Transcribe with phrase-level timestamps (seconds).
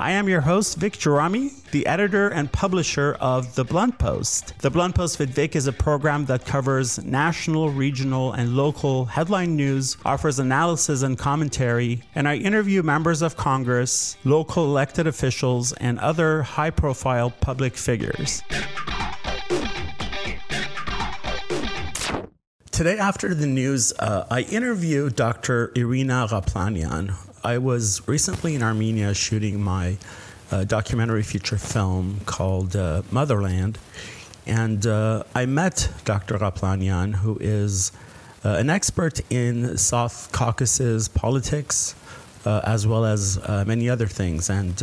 [0.00, 4.54] I am your host, Vic Gerami, the editor and publisher of The Blunt Post.
[4.60, 9.56] The Blunt Post with Vic is a program that covers national, regional, and local headline
[9.56, 15.98] news, offers analysis and commentary, and I interview members of Congress, local elected officials, and
[15.98, 18.42] other high profile public figures.
[22.70, 25.70] Today, after the news, uh, I interviewed Dr.
[25.76, 27.14] Irina Ghaplanyan.
[27.42, 29.96] I was recently in Armenia shooting my
[30.50, 33.78] uh, documentary feature film called uh, Motherland,
[34.46, 36.38] and uh, I met Dr.
[36.38, 37.92] Ghaplanyan, who is
[38.44, 41.94] uh, an expert in South Caucasus politics,
[42.44, 44.50] uh, as well as many other things.
[44.50, 44.82] And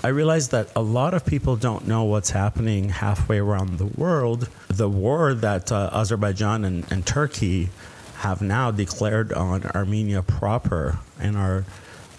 [0.00, 4.48] I realized that a lot of people don't know what's happening halfway around the world.
[4.68, 7.70] The war that uh, Azerbaijan and, and, Turkey
[8.18, 11.64] have now declared on Armenia proper and are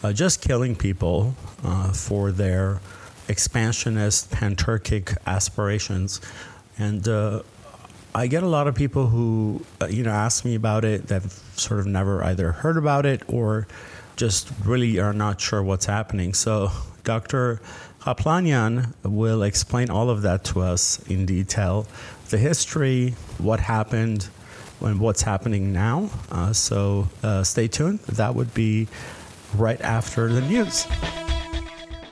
[0.02, 2.80] uh, just killing people uh, for their
[3.28, 6.22] expansionist pan Turkic aspirations.
[6.78, 7.42] And uh,
[8.16, 11.30] I get a lot of people who, uh, you know, ask me about it that
[11.56, 13.68] sort of never either heard about it or
[14.16, 16.34] just really are not sure what's happening.
[16.34, 16.72] So
[17.04, 17.62] Dr.
[18.02, 21.88] Ghaplanyan will explain all of that to us in detail
[22.30, 24.30] the history, what happened,
[24.82, 26.10] and what's happening now.
[26.32, 28.00] Uh, so uh, stay tuned.
[28.00, 28.88] That would be
[29.56, 30.88] right after the news.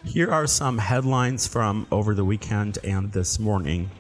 [0.04, 3.92] Here are some headlines from over the weekend and this morning.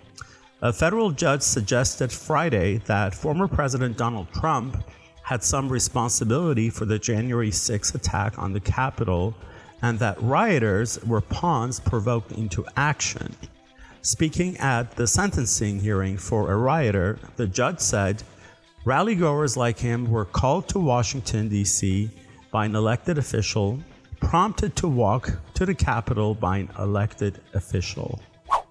[0.61, 4.83] A federal judge suggested Friday that former President Donald Trump
[5.23, 9.35] had some responsibility for the January 6 attack on the Capitol
[9.81, 13.35] and that rioters were pawns provoked into action.
[14.01, 18.23] Speaking at the sentencing hearing for a rioter, the judge said
[18.87, 22.09] rallygoers like him were called to Washington, D.C.
[22.51, 23.77] by an elected official,
[24.21, 28.21] prompted to walk to the Capitol by an elected official.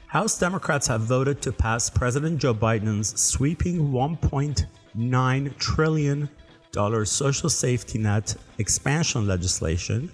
[0.07, 6.29] House Democrats have voted to pass President Joe Biden's sweeping $1.9 trillion
[7.05, 10.11] social safety net expansion legislation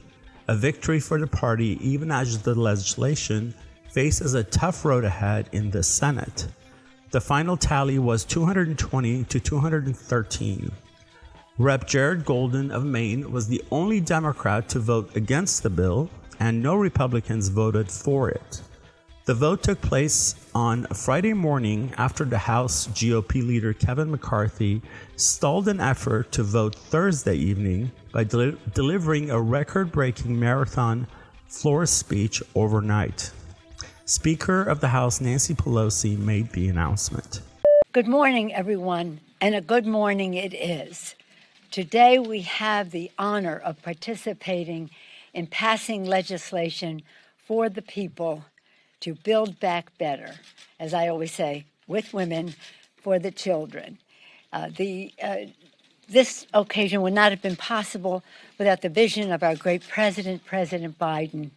[0.48, 3.54] a victory for the party, even as the legislation
[3.92, 6.48] faces a tough road ahead in the Senate.
[7.12, 10.72] The final tally was 220 to 213.
[11.58, 11.86] Rep.
[11.86, 16.08] Jared Golden of Maine was the only Democrat to vote against the bill,
[16.40, 18.62] and no Republicans voted for it.
[19.26, 24.80] The vote took place on Friday morning after the House GOP leader Kevin McCarthy
[25.16, 31.06] stalled an effort to vote Thursday evening by del- delivering a record breaking marathon
[31.46, 33.32] floor speech overnight.
[34.12, 37.40] Speaker of the House Nancy Pelosi made the announcement.
[37.92, 41.14] Good morning, everyone, and a good morning it is.
[41.70, 44.90] Today we have the honor of participating
[45.32, 47.00] in passing legislation
[47.46, 48.44] for the people
[49.00, 50.34] to build back better,
[50.78, 52.54] as I always say, with women
[52.98, 53.96] for the children.
[54.52, 55.36] Uh, the, uh,
[56.10, 58.22] this occasion would not have been possible
[58.58, 61.50] without the vision of our great president, President Biden.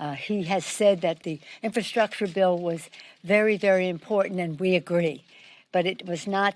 [0.00, 2.90] Uh, he has said that the infrastructure bill was
[3.22, 5.24] very, very important, and we agree.
[5.72, 6.54] But it was not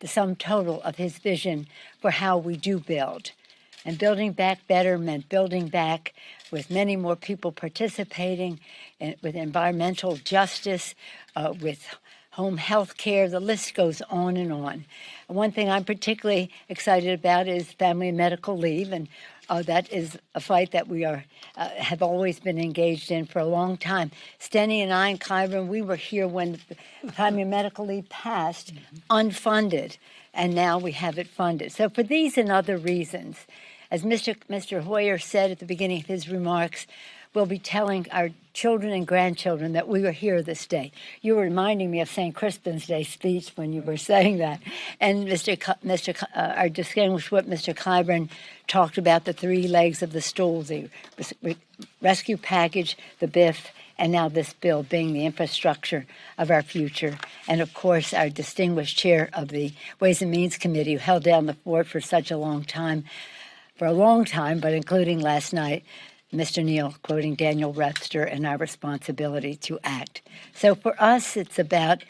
[0.00, 1.66] the sum total of his vision
[2.00, 3.32] for how we do build.
[3.84, 6.12] And building back better meant building back
[6.50, 8.60] with many more people participating,
[9.00, 10.94] in, with environmental justice,
[11.36, 11.96] uh, with
[12.32, 13.28] home health care.
[13.28, 14.84] The list goes on and on.
[15.26, 19.08] One thing I'm particularly excited about is family medical leave, and
[19.48, 21.24] uh, that is a fight that we are
[21.56, 24.10] uh, have always been engaged in for a long time.
[24.38, 26.58] Steny and I and Kyron, we were here when
[27.02, 28.72] the primary medical leave passed,
[29.10, 29.96] unfunded,
[30.34, 31.72] and now we have it funded.
[31.72, 33.38] So for these and other reasons,
[33.90, 34.36] as Mr.
[34.50, 34.82] Mr.
[34.82, 36.86] Hoyer said at the beginning of his remarks,
[37.34, 40.90] we'll be telling our children and grandchildren that we were here this day.
[41.20, 42.34] You were reminding me of St.
[42.34, 44.60] Crispin's Day speech when you were saying that.
[45.00, 45.54] And Mr.
[45.56, 46.18] C- Mr.
[46.18, 47.74] C- uh, our distinguished whip, Mr.
[47.74, 48.28] Clyburn,
[48.66, 51.56] talked about the three legs of the stool: the res-
[52.02, 56.06] rescue package, the BIF, and now this bill being the infrastructure
[56.36, 57.18] of our future.
[57.48, 61.46] And of course, our distinguished chair of the Ways and Means Committee, who held down
[61.46, 63.04] the fort for such a long time,
[63.76, 65.84] for a long time, but including last night,
[66.32, 66.62] Mr.
[66.62, 70.22] Neal quoting Daniel Webster and our responsibility to act.
[70.54, 72.04] So for us, it's about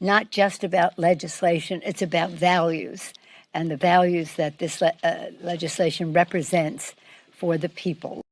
[0.00, 3.12] not just about legislation, it's about values
[3.54, 6.94] and the values that this le- uh, legislation represents
[7.30, 8.22] for the people.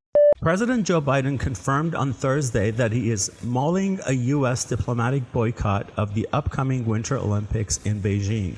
[0.40, 4.64] President Joe Biden confirmed on Thursday that he is mulling a U.S.
[4.64, 8.56] diplomatic boycott of the upcoming Winter Olympics in Beijing.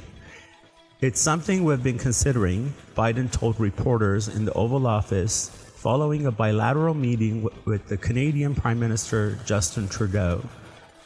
[1.00, 5.50] It's something we've been considering, Biden told reporters in the Oval Office
[5.82, 10.40] following a bilateral meeting with the Canadian Prime Minister Justin Trudeau.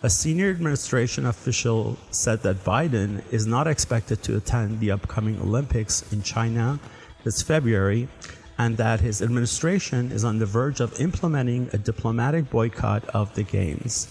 [0.02, 6.12] A senior administration official said that Biden is not expected to attend the upcoming Olympics
[6.12, 6.78] in China
[7.24, 8.06] this February
[8.58, 13.44] and that his administration is on the verge of implementing a diplomatic boycott of the
[13.44, 14.08] Games.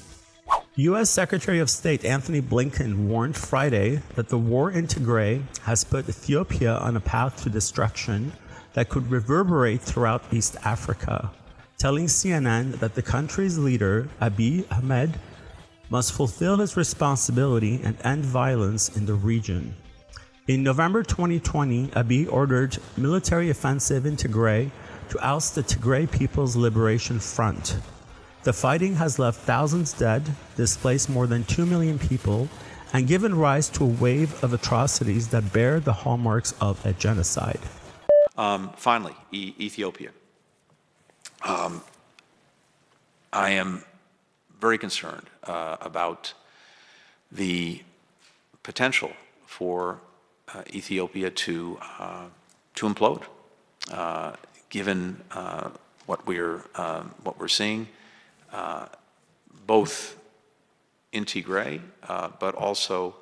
[0.78, 1.12] U.S.
[1.12, 6.76] Secretary of State Antony Blinken warned Friday that the war in Tigray has put Ethiopia
[6.76, 8.32] on a path to destruction
[8.76, 11.32] that could reverberate throughout East Africa,
[11.78, 15.18] telling CNN that the country's leader, Abiy Ahmed,
[15.90, 19.74] must fulfill his responsibility and end violence in the region.
[20.48, 24.70] In November 2020, Abiy ordered military offensive in Tigray
[25.10, 27.78] to oust the Tigray People's Liberation Front.
[28.44, 30.24] The fighting has left thousands dead,
[30.58, 32.50] displaced more than 2 million people,
[32.94, 37.60] and given rise to a wave of atrocities that bear the hallmarks of a genocide.
[38.38, 40.12] Um, finally, e- Ethiopia.
[41.44, 41.82] Um,
[43.32, 43.84] I am
[44.60, 46.34] very concerned uh, about
[47.32, 47.82] the
[48.64, 49.12] potential
[49.46, 50.00] for
[50.54, 52.26] uh, Ethiopia to uh,
[52.76, 53.24] to implode,
[53.92, 54.34] uh,
[54.70, 55.22] given
[56.06, 57.88] what we're um, what we're seeing,
[59.66, 60.18] both
[61.12, 61.82] in Tigray,
[62.40, 63.16] but also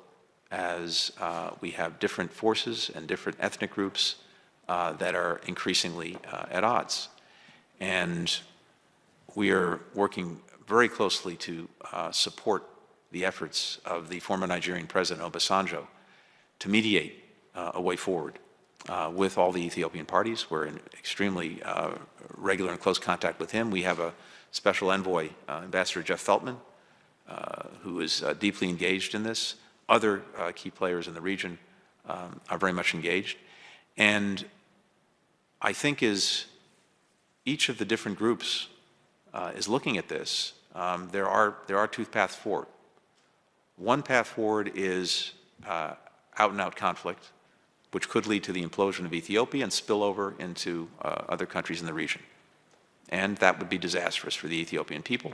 [0.50, 1.12] as
[1.60, 4.16] we have different forces and different ethnic groups
[4.66, 6.18] that are increasingly
[6.50, 7.08] at odds,
[7.80, 8.40] and
[9.34, 11.68] we are working very closely to
[12.12, 12.64] support
[13.14, 15.86] the efforts of the former Nigerian President Obasanjo
[16.58, 17.24] to mediate
[17.54, 18.40] uh, a way forward
[18.88, 20.50] uh, with all the Ethiopian parties.
[20.50, 21.92] We're in extremely uh,
[22.36, 23.70] regular and close contact with him.
[23.70, 24.12] We have a
[24.50, 26.56] special envoy, uh, Ambassador Jeff Feltman,
[27.28, 29.54] uh, who is uh, deeply engaged in this.
[29.88, 30.22] Other
[30.54, 31.58] key players in the region
[32.08, 33.36] um, are very much engaged.
[33.96, 34.44] And
[35.64, 36.44] I think is
[37.44, 38.68] each of the different groups
[39.56, 42.68] is looking at this, um, there, are, there are two paths forward.
[43.76, 45.32] One path forward is
[45.66, 47.30] out and out conflict,
[47.92, 51.80] which could lead to the implosion of Ethiopia and spill over into uh, other countries
[51.80, 52.22] in the region.
[53.08, 55.32] And that would be disastrous for the Ethiopian people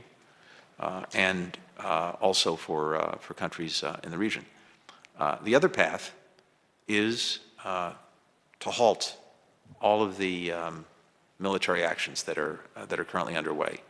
[0.79, 4.45] uh, and uh, also for, uh, for countries uh, in the region.
[5.17, 6.13] Uh, the other path
[6.87, 9.17] is to halt
[9.79, 10.85] all of the um,
[11.39, 13.81] military actions that are, that are currently underway,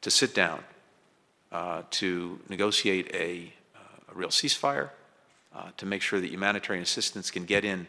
[0.00, 0.62] to sit down,
[1.90, 3.52] to negotiate a,
[4.10, 4.90] a real ceasefire,
[5.54, 7.86] uh, to make sure that humanitarian assistance can get in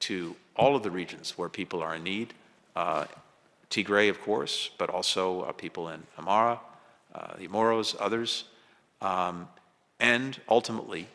[0.00, 2.34] to all of the regions where people are in need.
[2.74, 3.04] Uh,
[3.70, 6.58] Tigray, of course, but also uh, people in Amhara,
[7.14, 8.44] uh, the Moros, others,
[9.00, 9.48] um,
[10.00, 11.06] and ultimately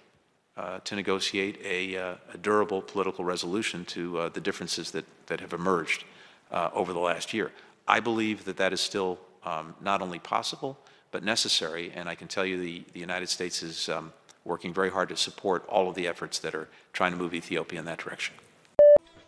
[0.58, 6.04] uh, to negotiate a, a, durable political resolution to the differences that, that have emerged
[6.52, 7.52] over the last year.
[7.88, 10.78] I believe that that is still um, not only possible,
[11.12, 14.12] but necessary, and I can tell you the, the United States is um,
[14.44, 17.80] working very hard to support all of the efforts that are trying to move Ethiopia
[17.80, 18.36] in that direction.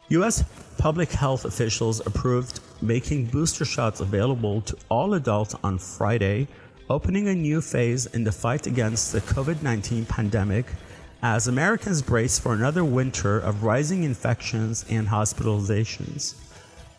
[0.09, 0.43] U.S.
[0.77, 6.47] public health officials approved making booster shots available to all adults on Friday,
[6.89, 10.65] opening a new phase in the fight against the COVID 19 pandemic
[11.21, 16.35] as Americans brace for another winter of rising infections and hospitalizations.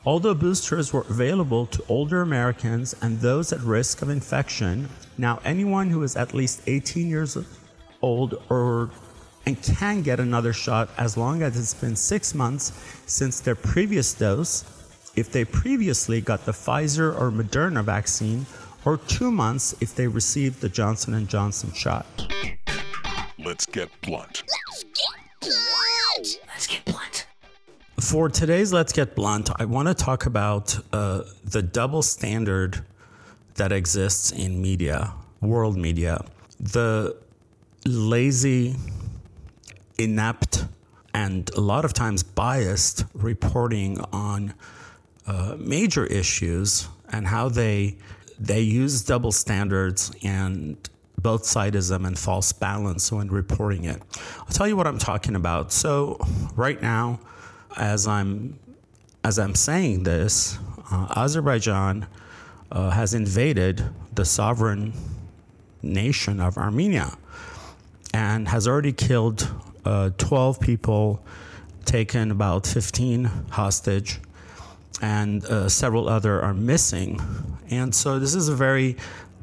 [0.04, 5.90] Although boosters were available to older Americans and those at risk of infection, now anyone
[5.90, 7.36] who is at least 18 years
[8.02, 8.90] old or
[9.46, 12.72] and can get another shot as long as it's been six months
[13.06, 14.64] since their previous dose
[15.16, 18.46] if they previously got the Pfizer or Moderna vaccine
[18.84, 22.06] or 2 months if they received the Johnson & Johnson shot.
[23.60, 24.42] Let's get blunt.
[24.70, 26.40] Let's get blunt.
[26.48, 27.26] Let's get blunt.
[28.00, 32.82] For today's Let's Get Blunt, I want to talk about uh, the double standard
[33.56, 35.12] that exists in media,
[35.42, 36.24] world media.
[36.58, 37.18] The
[37.84, 38.76] lazy,
[39.98, 40.64] inept,
[41.12, 44.54] and a lot of times biased reporting on
[45.26, 47.98] uh, major issues and how they
[48.38, 50.88] they use double standards and
[51.22, 54.02] both sidism and false balance when reporting it.
[54.38, 55.72] I'll tell you what I'm talking about.
[55.72, 56.18] So
[56.56, 57.20] right now,
[57.76, 58.58] as I'm
[59.22, 60.58] as I'm saying this,
[60.90, 62.06] uh, Azerbaijan
[62.72, 63.84] uh, has invaded
[64.14, 64.92] the sovereign
[65.82, 67.16] nation of Armenia
[68.14, 69.48] and has already killed
[69.84, 71.22] uh, 12 people,
[71.84, 74.20] taken about 15 hostage.
[75.02, 77.20] and uh, several other are missing.
[77.70, 78.96] And so this is a very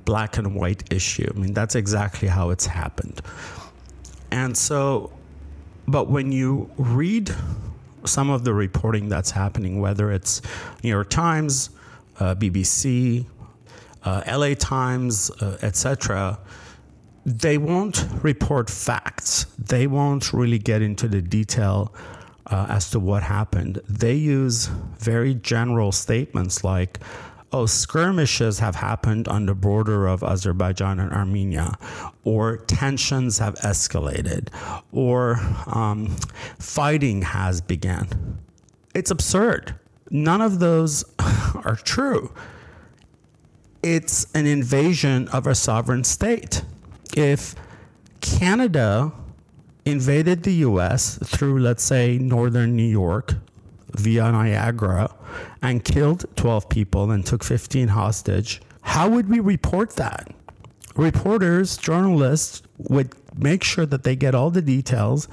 [0.07, 1.29] black and white issue.
[1.35, 3.21] I mean, that's exactly how it's happened.
[4.31, 5.11] And so,
[5.85, 7.35] but when you read
[8.05, 10.41] some of the reporting that's happening, whether it's
[10.81, 11.71] New York Times,
[12.21, 13.25] uh, BBC,
[14.03, 16.39] uh, LA Times, uh, etc.,
[17.25, 19.45] they won't report facts.
[19.59, 21.93] They won't really get into the detail
[22.45, 23.81] uh, as to what happened.
[23.89, 24.67] They use
[24.99, 26.99] very general statements like,
[27.51, 31.77] oh, skirmishes have happened on the border of Azerbaijan and Armenia,
[32.23, 34.49] or tensions have escalated,
[34.91, 36.15] or um,
[36.59, 38.39] fighting has begun.
[38.93, 39.75] It's absurd.
[40.09, 42.31] None of those are true.
[43.83, 46.63] It's an invasion of a sovereign state.
[47.15, 47.55] If
[48.21, 49.11] Canada
[49.85, 53.35] invaded the US through, let's say, northern New York
[53.97, 55.13] via Niagara
[55.61, 60.33] and killed 12 people and took 15 hostage, how would we report that?
[60.95, 65.27] Reporters, journalists would make sure that they get all the details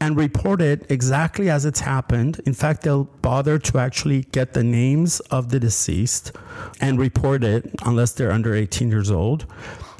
[0.00, 2.40] and report it exactly as it's happened.
[2.46, 6.32] In fact, they'll bother to actually get the names of the deceased
[6.80, 9.46] and report it unless they're under 18 years old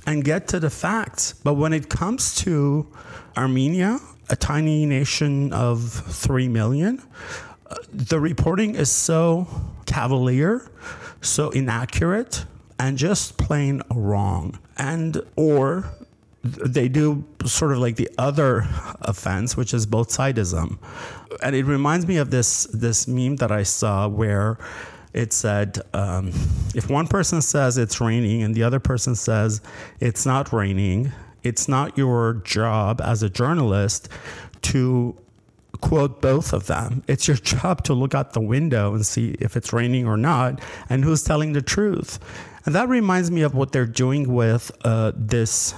[0.07, 1.33] and get to the facts.
[1.33, 2.87] But when it comes to
[3.37, 3.99] Armenia,
[4.31, 7.03] a tiny nation of 3 million,
[7.93, 9.47] the reporting is so
[9.87, 10.69] cavalier,
[11.21, 12.45] so inaccurate,
[12.79, 14.59] and just plain wrong.
[14.77, 15.91] And, or
[16.43, 18.67] they do sort of like the other
[19.01, 20.79] offense, which is both sidism.
[21.43, 24.59] And it reminds me of this, this meme that I saw where
[25.15, 26.29] it said um,
[26.75, 29.63] if one person says it's raining and the other person says
[30.01, 31.13] it's not raining,
[31.45, 34.09] it's not your job as a journalist
[34.63, 35.17] to
[35.81, 37.03] quote both of them.
[37.09, 40.61] It's your job to look out the window and see if it's raining or not
[40.89, 42.19] and who's telling the truth.
[42.67, 45.75] And that reminds me of what they're doing with uh, this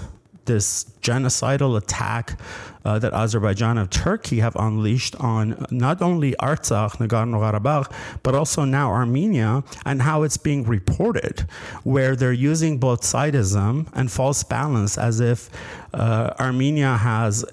[0.46, 2.38] this genocidal attack
[2.84, 8.90] uh, that Azerbaijan and Turkey have unleashed on not only Artsakh, Nagorno-Karabakh, but also now
[8.92, 11.40] Armenia, and how it's being reported,
[11.82, 15.50] where they're using both sidism and false balance as if
[15.92, 17.44] uh, Armenia has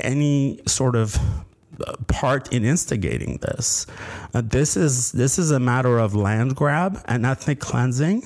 [0.00, 1.20] any sort of uh,
[2.06, 3.86] part in instigating this.
[4.34, 8.22] Uh, this is this is a matter of land grab and ethnic cleansing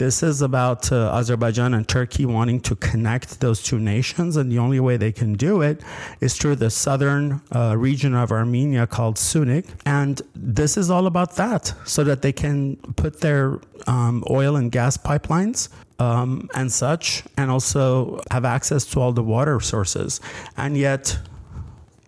[0.00, 4.58] this is about uh, Azerbaijan and Turkey wanting to connect those two nations, and the
[4.58, 5.82] only way they can do it
[6.22, 9.66] is through the southern uh, region of Armenia called Syunik.
[9.84, 14.72] And this is all about that, so that they can put their um, oil and
[14.72, 15.68] gas pipelines
[15.98, 20.18] um, and such, and also have access to all the water sources.
[20.56, 21.18] And yet,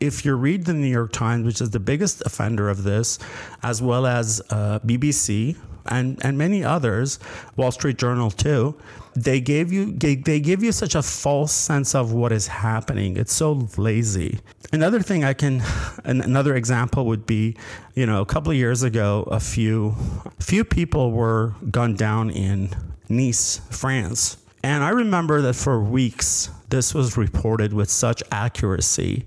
[0.02, 3.18] if you read the New York Times, which is the biggest offender of this,
[3.62, 5.56] as well as uh, BBC,
[5.86, 7.18] and, and many others,
[7.56, 8.74] Wall Street Journal too,
[9.14, 13.16] they gave you they, they give you such a false sense of what is happening.
[13.16, 14.40] It's so lazy.
[14.72, 15.62] Another thing I can
[16.04, 17.56] another example would be,
[17.94, 19.94] you know, a couple of years ago, a few
[20.38, 22.70] few people were gunned down in
[23.08, 24.38] Nice, France.
[24.64, 29.26] And I remember that for weeks this was reported with such accuracy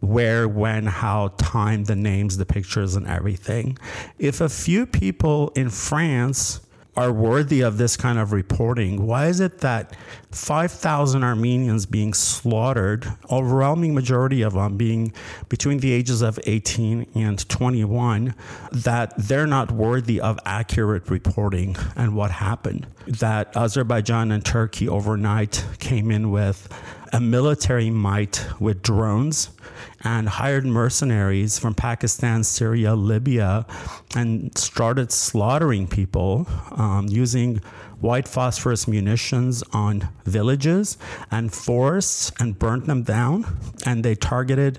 [0.00, 3.78] where, when, how, time, the names, the pictures, and everything.
[4.18, 6.60] If a few people in France
[6.98, 9.94] are worthy of this kind of reporting, why is it that
[10.32, 15.12] 5,000 Armenians being slaughtered, overwhelming majority of them being
[15.48, 18.34] between the ages of 18 and 21,
[18.72, 22.88] that they're not worthy of accurate reporting and what happened?
[23.06, 26.68] That Azerbaijan and Turkey overnight came in with
[27.12, 29.50] a military might with drones
[30.04, 33.66] and hired mercenaries from Pakistan, Syria, Libya,
[34.14, 37.60] and started slaughtering people um, using
[38.00, 40.98] white phosphorus munitions on villages
[41.30, 43.44] and forests and burnt them down.
[43.84, 44.78] And they targeted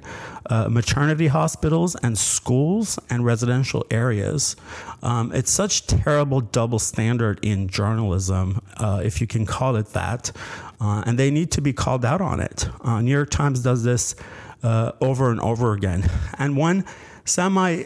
[0.50, 4.56] uh, maternity hospitals and schools and residential areas.
[5.04, 10.32] Um, it's such terrible double standard in journalism, uh, if you can call it that.
[10.80, 12.70] Uh, and they need to be called out on it.
[12.82, 14.16] Uh, New York Times does this
[14.64, 16.10] uh, over and over again.
[16.38, 16.86] And one
[17.26, 17.84] semi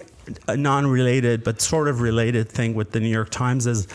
[0.48, 3.88] non related but sort of related thing with the New York Times is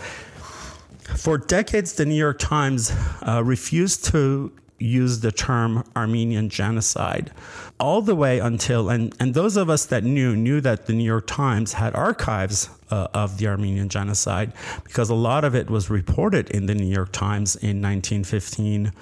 [1.16, 2.92] for decades, the New York Times
[3.26, 7.32] uh, refused to use the term Armenian genocide
[7.80, 11.04] all the way until, and, and those of us that knew, knew that the New
[11.04, 14.52] York Times had archives uh, of the Armenian genocide
[14.84, 18.92] because a lot of it was reported in the New York Times in 1915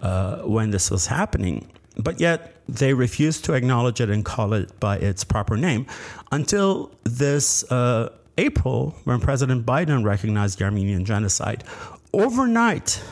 [0.00, 1.68] uh, when this was happening.
[1.96, 5.86] But yet, they refused to acknowledge it and call it by its proper name
[6.30, 11.64] until this uh, April, when President Biden recognized the Armenian genocide,
[12.12, 13.02] overnight,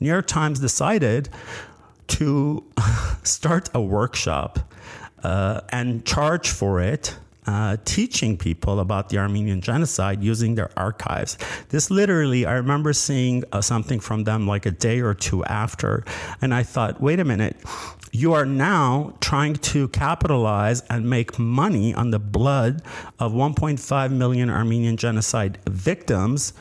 [0.00, 1.28] New York Times decided
[2.08, 2.64] to
[3.22, 4.58] start a workshop
[5.22, 7.16] uh, and charge for it.
[7.46, 11.38] Uh, teaching people about the Armenian genocide using their archives.
[11.68, 16.04] This literally, I remember seeing uh, something from them like a day or two after,
[16.42, 17.56] and I thought, wait a minute,
[18.10, 22.82] you are now trying to capitalize and make money on the blood
[23.18, 26.52] of 1.5 million Armenian genocide victims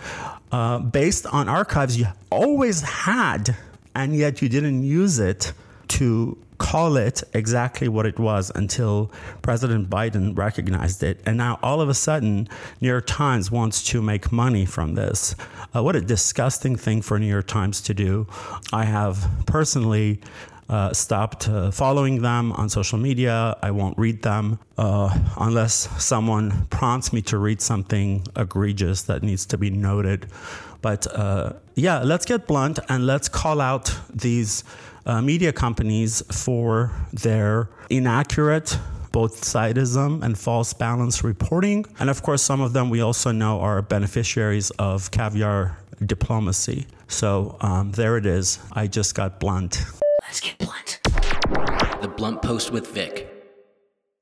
[0.52, 3.56] uh, based on archives you always had,
[3.96, 5.54] and yet you didn't use it
[5.88, 11.20] to call it exactly what it was until President Biden recognized it.
[11.26, 12.48] And now all of a sudden,
[12.82, 15.36] New York Times wants to make money from this.
[15.76, 18.28] Uh, what a disgusting thing for New York Times to do.
[18.72, 20.22] I have personally.
[20.68, 23.56] Uh, stopped uh, following them on social media.
[23.62, 29.46] I won't read them uh, unless someone prompts me to read something egregious that needs
[29.46, 30.26] to be noted.
[30.82, 34.64] But uh, yeah, let's get blunt and let's call out these
[35.06, 38.78] uh, media companies for their inaccurate
[39.16, 41.86] both sidism and false balance reporting.
[42.00, 46.86] And of course, some of them we also know are beneficiaries of caviar diplomacy.
[47.08, 48.60] So um, there it is.
[48.74, 49.86] I just got blunt.
[50.24, 51.00] Let's get blunt.
[52.02, 53.32] The Blunt Post with Vic.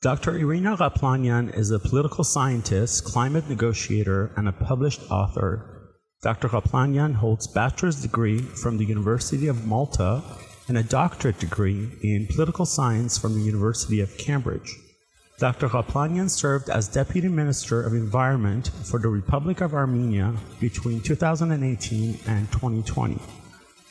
[0.03, 0.37] Dr.
[0.37, 5.95] Irina Ghaplanyan is a political scientist, climate negotiator, and a published author.
[6.21, 6.49] Dr.
[6.49, 10.21] Ghaplanyan holds bachelor's degree from the University of Malta
[10.67, 14.75] and a doctorate degree in political science from the University of Cambridge.
[15.39, 15.67] Dr.
[15.67, 22.51] Ghaplanyan served as Deputy Minister of Environment for the Republic of Armenia between 2018 and
[22.51, 23.19] 2020.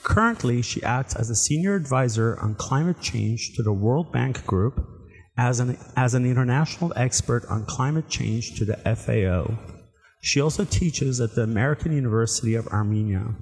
[0.02, 4.88] Currently, she acts as a senior advisor on climate change to the World Bank Group,
[5.36, 9.56] as an, as an international expert on climate change to the FAO.
[10.20, 13.34] She also teaches at the American University of Armenia.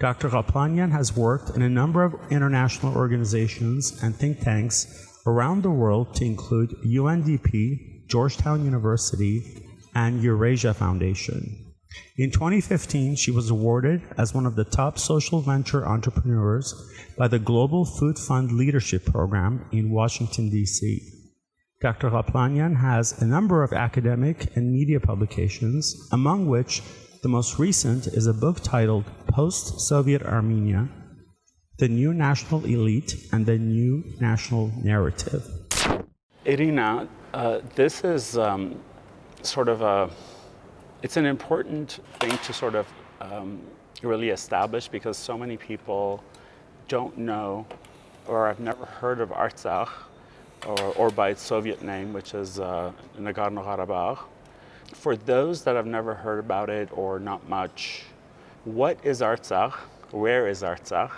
[0.00, 0.28] Dr.
[0.28, 6.14] Ghaplanyan has worked in a number of international organizations and think tanks around the world
[6.16, 11.64] to include UNDP, Georgetown University, and Eurasia Foundation.
[12.16, 16.74] In 2015, she was awarded as one of the top social venture entrepreneurs
[17.16, 21.00] by the Global Good Fund Leadership Program in Washington, D.C.
[21.80, 22.10] Dr.
[22.10, 26.82] Ghaplanyan has a number of academic and media publications, among which
[27.24, 30.86] the most recent is a book titled Post Soviet Armenia
[31.78, 35.42] The New National Elite and the New National Narrative.
[36.44, 38.78] Irina, uh, this is um,
[39.40, 40.10] sort of a
[41.00, 42.86] it's an important thing to sort of
[43.22, 43.58] um,
[44.02, 46.22] really establish because so many people
[46.88, 47.66] don't know
[48.26, 49.88] or have never heard of Artsakh
[50.66, 54.18] or, or by its Soviet name, which is uh, Nagorno-Karabakh.
[54.92, 58.04] For those that have never heard about it or not much,
[58.64, 59.72] what is Artsakh?
[60.10, 61.10] Where is Artsakh?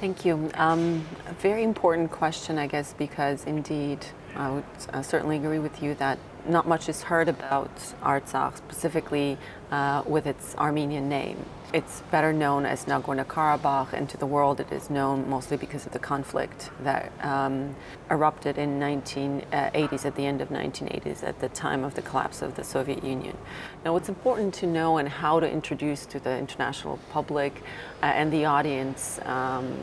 [0.00, 0.50] Thank you.
[0.54, 5.82] Um, a very important question, I guess, because indeed, I would uh, certainly agree with
[5.82, 9.38] you that not much is heard about Artsakh, specifically
[9.70, 11.44] uh, with its Armenian name.
[11.72, 15.92] It's better known as Nagorno-Karabakh, and to the world it is known mostly because of
[15.92, 17.74] the conflict that um,
[18.10, 22.54] erupted in 1980s, at the end of 1980s, at the time of the collapse of
[22.54, 23.36] the Soviet Union.
[23.84, 27.62] Now, what's important to know and how to introduce to the international public
[28.02, 29.76] uh, and the audience um,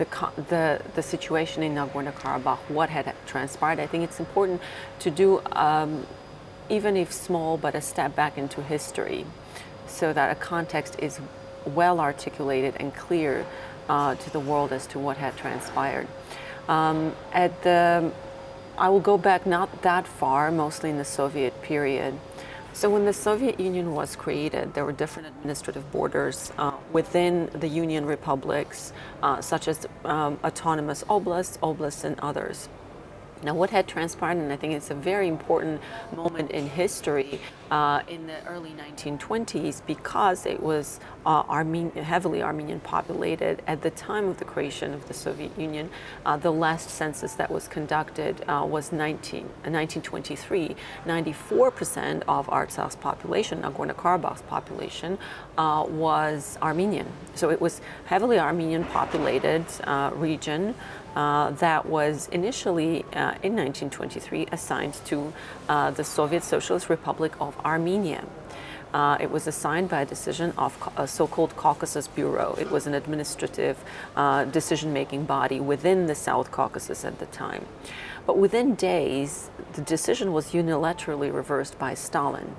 [0.00, 3.78] the, the, the situation in Nagorno-Karabakh, what had transpired.
[3.78, 4.62] I think it's important
[5.00, 6.06] to do, um,
[6.70, 9.26] even if small, but a step back into history
[9.86, 11.20] so that a context is
[11.66, 13.44] well articulated and clear
[13.90, 16.08] uh, to the world as to what had transpired.
[16.66, 18.10] Um, at the,
[18.78, 22.14] I will go back not that far, mostly in the Soviet period.
[22.72, 27.68] So when the Soviet Union was created, there were different administrative borders uh, within the
[27.68, 32.68] Union republics, uh, such as um, autonomous oblasts, oblasts, and others.
[33.42, 35.80] Now, what had transpired, and I think it's a very important
[36.14, 42.80] moment in history uh, in the early 1920s because it was uh, Armen- heavily Armenian
[42.80, 45.88] populated at the time of the creation of the Soviet Union.
[46.26, 50.70] Uh, the last census that was conducted uh, was 19, 1923.
[50.70, 55.18] Uh, 94% of Artsakh's population, Nagorno Karabakh's population,
[55.56, 57.06] uh, was Armenian.
[57.34, 59.64] So it was heavily Armenian populated
[60.14, 60.74] region.
[61.14, 65.32] Uh, that was initially uh, in 1923 assigned to
[65.68, 68.24] uh, the Soviet Socialist Republic of Armenia.
[68.92, 72.56] Uh, it was assigned by a decision of a so-called Caucasus Bureau.
[72.58, 73.78] It was an administrative
[74.16, 77.66] uh, decision-making body within the South Caucasus at the time.
[78.26, 82.56] But within days, the decision was unilaterally reversed by Stalin.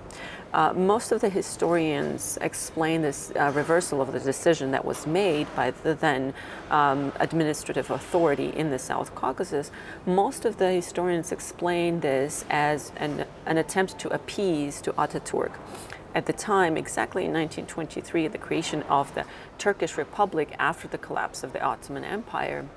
[0.54, 5.48] Uh, most of the historians explain this uh, reversal of the decision that was made
[5.56, 6.34] by the then
[6.70, 9.72] um, administrative authority in the South Caucasus.
[10.06, 15.54] Most of the historians explain this as an, an attempt to appease to Ataturk.
[16.14, 19.26] At the time, exactly in 1923, the creation of the
[19.58, 22.68] Turkish Republic after the collapse of the Ottoman Empire,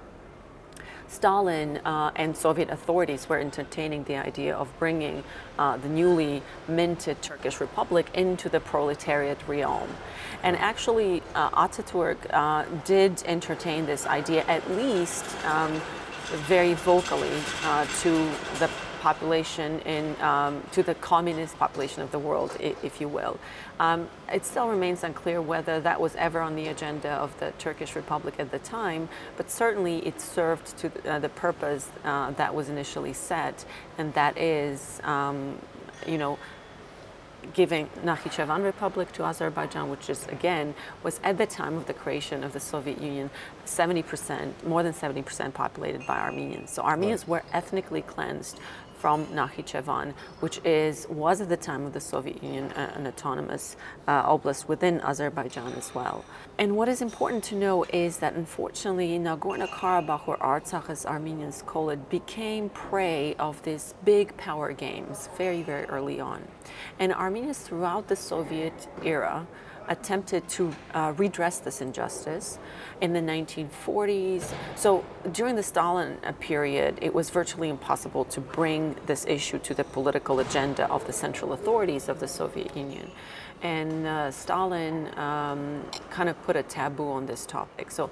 [1.08, 5.24] Stalin uh, and Soviet authorities were entertaining the idea of bringing
[5.58, 9.88] uh, the newly minted Turkish Republic into the proletariat realm.
[10.42, 15.80] And actually, uh, Ataturk uh, did entertain this idea, at least um,
[16.46, 17.32] very vocally,
[17.64, 18.10] uh, to
[18.58, 18.70] the
[19.04, 23.38] population in, um, to the communist population of the world, if you will.
[23.78, 27.94] Um, it still remains unclear whether that was ever on the agenda of the Turkish
[27.94, 32.54] Republic at the time, but certainly it served to the, uh, the purpose uh, that
[32.54, 33.66] was initially set,
[33.98, 35.58] and that is, um,
[36.06, 36.38] you know,
[37.52, 42.42] giving Nakhichevan Republic to Azerbaijan, which is again was at the time of the creation
[42.42, 43.30] of the Soviet Union,
[43.66, 46.70] 70%, more than 70% populated by Armenians.
[46.70, 47.28] So Armenians right.
[47.28, 48.58] were ethnically cleansed
[49.04, 53.76] from Nakhichevan, which is was at the time of the Soviet Union an autonomous
[54.08, 56.24] uh, oblast within Azerbaijan as well.
[56.56, 61.90] And what is important to know is that unfortunately Nagorno-Karabakh, or Artsakh as Armenians call
[61.90, 66.40] it, became prey of these big power games very, very early on.
[66.98, 69.46] And Armenians throughout the Soviet era
[69.88, 72.58] attempted to uh, redress this injustice
[73.00, 74.52] in the 1940s.
[74.76, 79.74] So during the Stalin uh, period, it was virtually impossible to bring this issue to
[79.74, 83.10] the political agenda of the central authorities of the Soviet Union.
[83.62, 87.90] And uh, Stalin um, kind of put a taboo on this topic.
[87.90, 88.10] So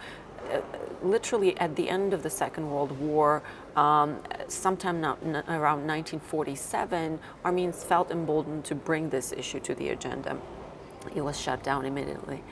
[0.50, 0.60] uh,
[1.02, 3.42] literally at the end of the Second World War,
[3.76, 9.90] um, sometime now, n- around 1947, Armenians felt emboldened to bring this issue to the
[9.90, 10.36] agenda
[11.14, 12.42] it was shut down immediately.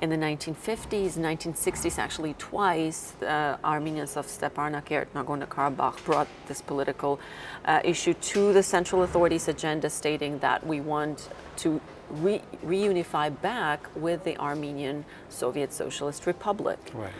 [0.00, 7.20] In the 1950s, 1960s, actually twice, uh, Armenians of Stepanakert, Nagorno-Karabakh brought this political
[7.64, 13.88] uh, issue to the central authorities' agenda, stating that we want to re- reunify back
[13.94, 16.78] with the Armenian Soviet Socialist Republic.
[16.92, 17.12] Right.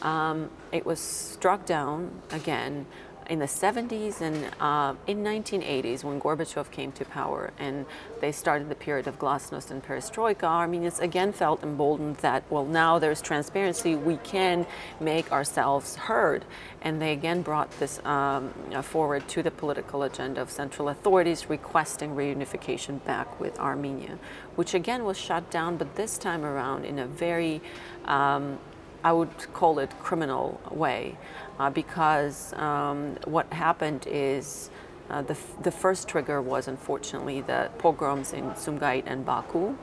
[0.00, 2.86] Um, it was struck down again
[3.32, 7.86] in the 70s and uh, in 1980s when Gorbachev came to power and
[8.20, 12.98] they started the period of glasnost and perestroika, Armenians again felt emboldened that, well, now
[12.98, 14.66] there's transparency, we can
[15.00, 16.44] make ourselves heard.
[16.82, 22.14] And they again brought this um, forward to the political agenda of central authorities requesting
[22.14, 24.18] reunification back with Armenia,
[24.56, 27.62] which again was shut down, but this time around in a very
[28.04, 28.58] um,
[29.04, 31.16] I would call it criminal way
[31.58, 34.70] uh, because um, what happened is
[35.10, 39.76] uh, the, f- the first trigger was unfortunately the pogroms in Sumgait and Baku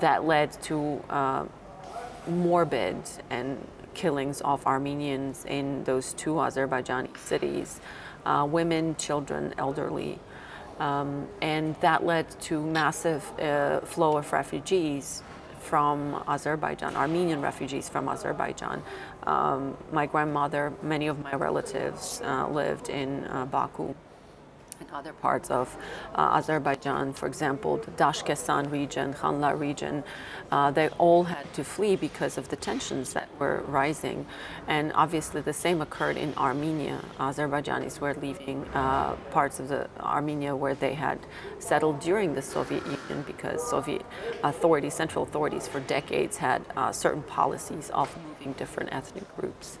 [0.00, 1.44] that led to uh,
[2.26, 2.96] morbid
[3.30, 3.58] and
[3.94, 7.80] killings of Armenians in those two Azerbaijani cities,
[8.24, 10.18] uh, women, children, elderly.
[10.78, 15.22] Um, and that led to massive uh, flow of refugees
[15.60, 18.82] from Azerbaijan, Armenian refugees from Azerbaijan.
[19.24, 23.94] Um, my grandmother, many of my relatives uh, lived in uh, Baku
[24.82, 25.76] in other parts of
[26.14, 30.04] uh, Azerbaijan, for example, the Dashkesan region, Khanlar region,
[30.50, 34.26] uh, they all had to flee because of the tensions that were rising.
[34.66, 37.00] And obviously, the same occurred in Armenia.
[37.18, 41.18] Azerbaijanis were leaving uh, parts of the Armenia where they had
[41.58, 44.04] settled during the Soviet Union because Soviet
[44.42, 49.78] authorities, central authorities, for decades had uh, certain policies of moving different ethnic groups.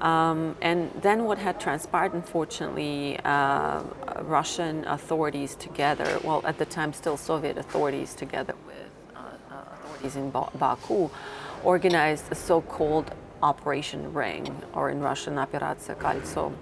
[0.00, 3.82] Um, and then what had transpired, unfortunately, uh,
[4.22, 10.16] Russian authorities together, well, at the time still Soviet authorities together with uh, uh authorities
[10.16, 11.10] in ba- Baku,
[11.62, 16.52] organized a so-called Operation Ring, or in Russian, Operatsiya Koltso,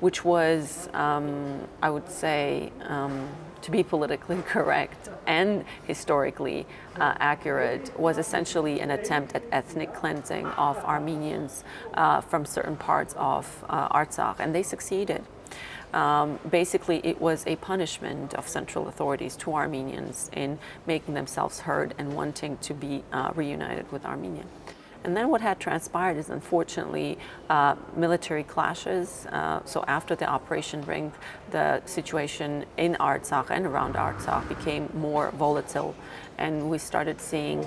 [0.00, 3.28] which was, um, I would say, um,
[3.62, 6.66] to be politically correct and historically
[6.96, 13.14] uh, accurate, was essentially an attempt at ethnic cleansing of Armenians uh, from certain parts
[13.16, 15.24] of uh, Artsakh, and they succeeded.
[15.92, 21.94] Um, basically, it was a punishment of central authorities to Armenians in making themselves heard
[21.96, 24.44] and wanting to be uh, reunited with Armenia.
[25.04, 29.26] And then what had transpired is unfortunately uh, military clashes.
[29.26, 31.12] Uh, so after the Operation Ring,
[31.50, 35.94] the situation in Artsakh and around Artsakh became more volatile,
[36.36, 37.66] and we started seeing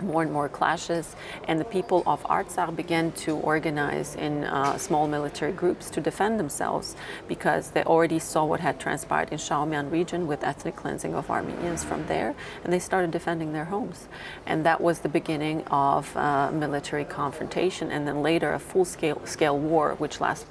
[0.00, 5.06] more and more clashes, and the people of Artsakh began to organize in uh, small
[5.08, 10.26] military groups to defend themselves because they already saw what had transpired in Shahumyan region
[10.26, 12.34] with ethnic cleansing of Armenians from there,
[12.64, 14.08] and they started defending their homes.
[14.46, 19.58] And that was the beginning of uh, military confrontation, and then later a full-scale scale
[19.58, 20.48] war, which lasted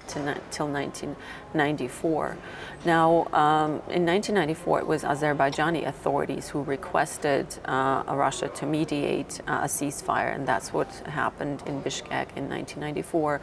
[0.51, 0.67] till
[1.53, 2.37] 1994.
[2.85, 9.61] Now, um, in 1994, it was Azerbaijani authorities who requested uh, Russia to mediate uh,
[9.63, 13.41] a ceasefire, and that's what happened in Bishkek in 1994.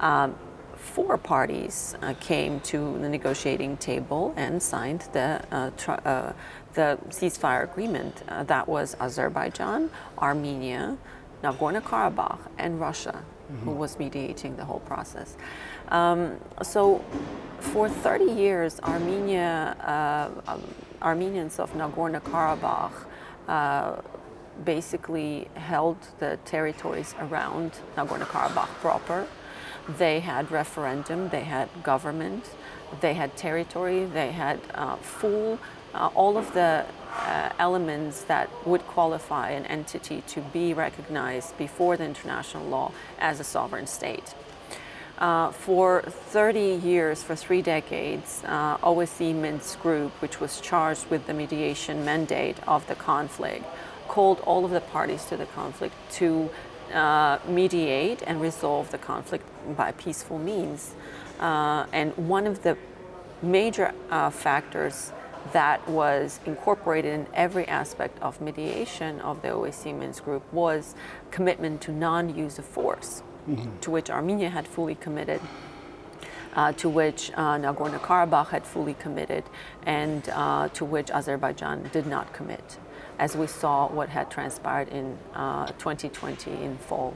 [0.00, 0.34] Um,
[0.76, 6.32] four parties uh, came to the negotiating table and signed the, uh, tr- uh,
[6.74, 8.22] the ceasefire agreement.
[8.28, 10.96] Uh, that was Azerbaijan, Armenia,
[11.42, 13.64] Nagorno Karabakh, and Russia, mm-hmm.
[13.64, 15.36] who was mediating the whole process.
[15.88, 17.04] Um, so,
[17.60, 19.76] for 30 years, Armenia,
[20.46, 20.62] uh, um,
[21.02, 22.92] Armenians of Nagorno Karabakh
[23.48, 24.00] uh,
[24.64, 29.26] basically held the territories around Nagorno-Karabakh proper.
[29.98, 32.50] They had referendum, they had government,
[33.00, 35.58] they had territory, they had uh, full,
[35.94, 41.96] uh, all of the uh, elements that would qualify an entity to be recognized before
[41.96, 44.34] the international law as a sovereign state.
[45.18, 51.26] Uh, for 30 years, for three decades, uh, OSCE Minsk Group, which was charged with
[51.26, 53.64] the mediation mandate of the conflict,
[54.08, 56.50] called all of the parties to the conflict to
[56.92, 60.94] uh, mediate and resolve the conflict by peaceful means.
[61.40, 62.76] Uh, and one of the
[63.40, 65.12] major uh, factors
[65.52, 70.94] that was incorporated in every aspect of mediation of the OSCE Minsk Group was
[71.30, 73.78] commitment to non-use of force, mm-hmm.
[73.80, 75.40] to which Armenia had fully committed.
[76.54, 79.44] Uh, to which uh, Nagorno Karabakh had fully committed,
[79.84, 82.78] and uh, to which Azerbaijan did not commit
[83.18, 87.14] as we saw what had transpired in uh, 2020 in fall.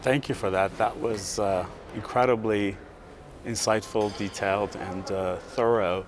[0.00, 0.76] Thank you for that.
[0.78, 2.76] That was uh, incredibly
[3.46, 6.06] insightful, detailed, and uh, thorough.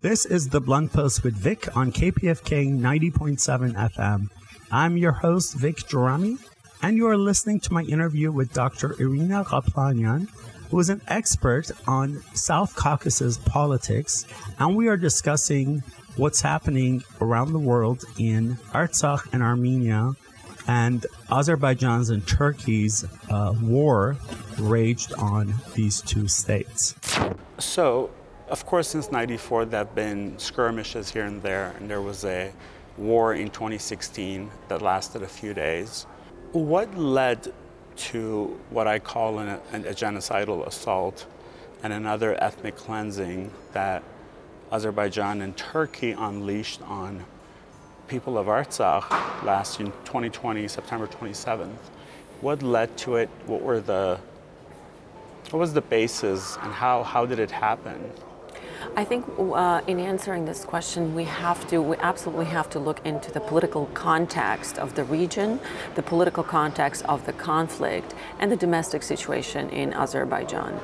[0.00, 4.28] This is the Blunt Post with Vic on KPFK 90.7 FM.
[4.72, 6.38] I'm your host, Vic Gerami,
[6.82, 8.94] and you are listening to my interview with Dr.
[9.00, 10.28] Irina Ghaplanyan,
[10.70, 14.26] who is an expert on South Caucasus politics,
[14.58, 15.82] and we are discussing
[16.16, 20.14] what's happening around the world in Artsakh and Armenia
[20.66, 24.16] and Azerbaijan's and Turkey's uh, war
[24.58, 26.94] raged on these two states.
[27.58, 28.10] So,
[28.48, 32.52] of course, since 94, there have been skirmishes here and there, and there was a
[32.96, 36.06] war in 2016 that lasted a few days.
[36.52, 37.52] What led
[37.96, 41.26] to what I call an, a genocidal assault
[41.84, 44.02] and another ethnic cleansing that
[44.72, 47.24] Azerbaijan and Turkey unleashed on
[48.08, 49.08] people of Artsakh
[49.44, 51.70] last in 2020, September 27th.
[52.40, 53.28] What led to it?
[53.46, 54.18] What were the
[55.50, 58.10] what was the basis and how, how did it happen?
[58.96, 63.04] I think uh, in answering this question, we have to, we absolutely have to look
[63.04, 65.60] into the political context of the region,
[65.94, 70.80] the political context of the conflict, and the domestic situation in Azerbaijan.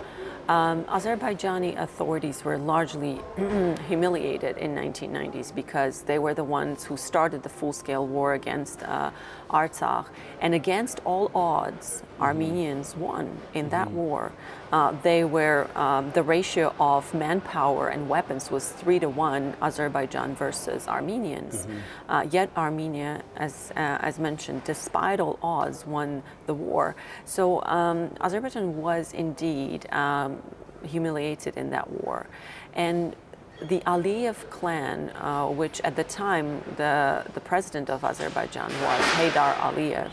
[0.48, 3.20] Um, Azerbaijani authorities were largely
[3.88, 9.10] humiliated in 1990s because they were the ones who started the full-scale war against uh,
[9.50, 10.06] Artsakh,
[10.40, 12.04] and against all odds.
[12.20, 13.96] Armenians won in that mm-hmm.
[13.96, 14.32] war.
[14.72, 20.34] Uh, they were um, the ratio of manpower and weapons was three to one Azerbaijan
[20.34, 21.66] versus Armenians.
[21.66, 22.10] Mm-hmm.
[22.10, 26.96] Uh, yet Armenia, as uh, as mentioned, despite all odds, won the war.
[27.24, 30.42] So um, Azerbaijan was indeed um,
[30.84, 32.26] humiliated in that war,
[32.74, 33.14] and
[33.60, 39.54] the Aliyev clan, uh, which at the time the, the president of Azerbaijan was Heydar
[39.54, 40.12] Aliyev,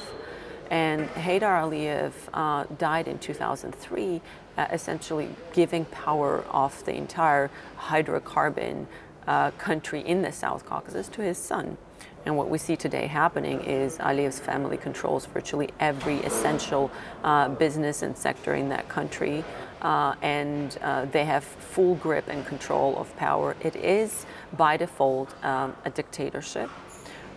[0.73, 4.21] and Heydar Aliyev uh, died in 2003,
[4.57, 8.87] uh, essentially giving power of the entire hydrocarbon
[9.27, 11.77] uh, country in the South Caucasus to his son.
[12.25, 16.89] And what we see today happening is Aliyev's family controls virtually every essential
[17.23, 19.43] uh, business and sector in that country
[19.83, 23.55] uh, and uh, they have full grip and control of power.
[23.61, 24.25] It is,
[24.57, 26.71] by default, um, a dictatorship,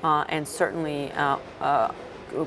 [0.03, 1.93] uh, and certainly uh, uh,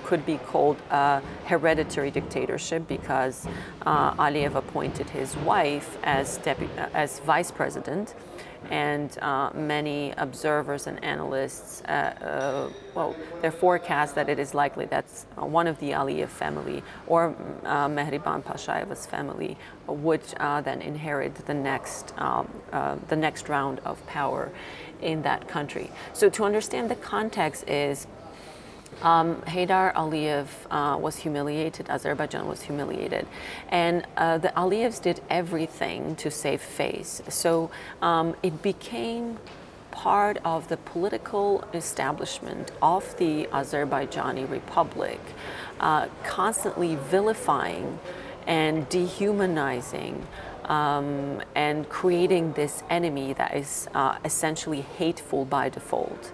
[0.03, 3.47] could be called a hereditary dictatorship because
[3.85, 8.13] uh, Aliyev appointed his wife as, depu- as vice president
[8.69, 14.85] and uh, many observers and analysts, uh, uh, well, they forecast that it is likely
[14.85, 15.05] that
[15.37, 21.33] uh, one of the Aliyev family or uh, Mehriban Pashayeva's family would uh, then inherit
[21.47, 22.47] the next, um,
[23.07, 24.51] the next round of power
[25.01, 25.89] in that country.
[26.13, 28.07] So to understand the context is
[29.01, 33.27] um, Heydar Aliyev uh, was humiliated, Azerbaijan was humiliated,
[33.69, 37.21] and uh, the Aliyevs did everything to save face.
[37.29, 37.71] So
[38.01, 39.37] um, it became
[39.91, 45.19] part of the political establishment of the Azerbaijani Republic,
[45.79, 47.99] uh, constantly vilifying
[48.47, 50.25] and dehumanizing
[50.65, 56.31] um, and creating this enemy that is uh, essentially hateful by default.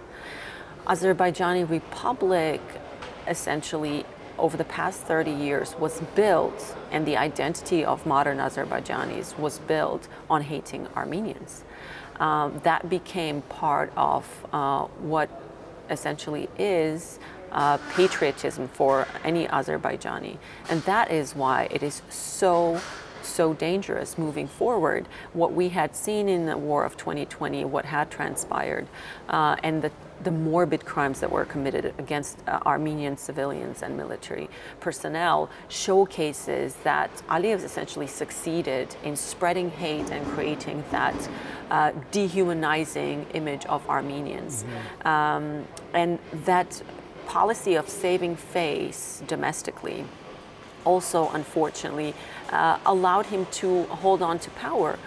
[0.88, 2.62] Azerbaijani Republic
[3.28, 4.06] essentially
[4.38, 10.08] over the past 30 years was built and the identity of modern Azerbaijanis was built
[10.30, 11.64] on hating Armenians.
[12.20, 15.30] Um, that became part of uh, what
[15.90, 17.20] essentially is
[17.52, 20.38] uh, patriotism for any Azerbaijani.
[20.70, 22.82] And that is why it is so
[23.26, 25.08] so dangerous moving forward.
[25.34, 28.88] What we had seen in the war of 2020, what had transpired,
[29.28, 29.92] uh, and the
[30.24, 34.50] the morbid crimes that were committed against uh, Armenian civilians and military
[34.80, 41.30] personnel showcases that Aliyev essentially succeeded in spreading hate and creating that
[41.70, 44.64] uh, dehumanizing image of Armenians.
[44.64, 45.08] Mm-hmm.
[45.08, 46.82] Um, and that
[47.28, 50.06] policy of saving face domestically
[50.86, 52.14] also, unfortunately,
[52.52, 54.98] uh, allowed him to hold on to power.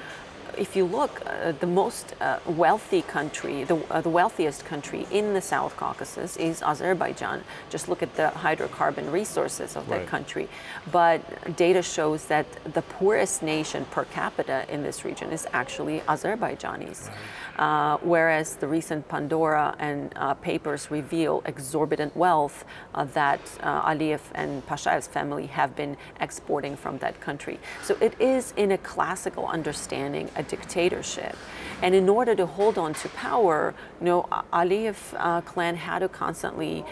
[0.58, 5.32] If you look, uh, the most uh, wealthy country, the, uh, the, wealthiest country in
[5.32, 7.44] the South Caucasus is Azerbaijan.
[7.70, 10.06] Just look at the hydrocarbon resources of that right.
[10.06, 10.48] country.
[10.90, 17.06] But data shows that the poorest nation per capita in this region is actually Azerbaijanis.
[17.06, 17.16] Right.
[17.58, 24.20] Uh, whereas the recent Pandora and uh, papers reveal exorbitant wealth uh, that uh, Aliyev
[24.34, 27.58] and Pashayev's family have been exporting from that country.
[27.82, 31.36] So it is, in a classical understanding, a dictatorship.
[31.82, 36.08] And in order to hold on to power, you know, Aliyev uh, clan had to
[36.08, 36.84] constantly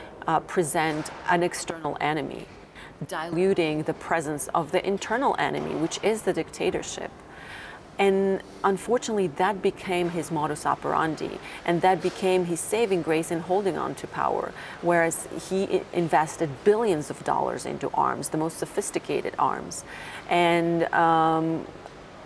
[0.48, 2.46] present an external enemy
[3.06, 7.10] diluting the presence of the internal enemy, which is the dictatorship.
[7.98, 13.78] And unfortunately, that became his modus operandi, and that became his saving grace in holding
[13.78, 14.52] on to power.
[14.82, 19.84] Whereas he invested billions of dollars into arms, the most sophisticated arms.
[20.28, 21.66] And um,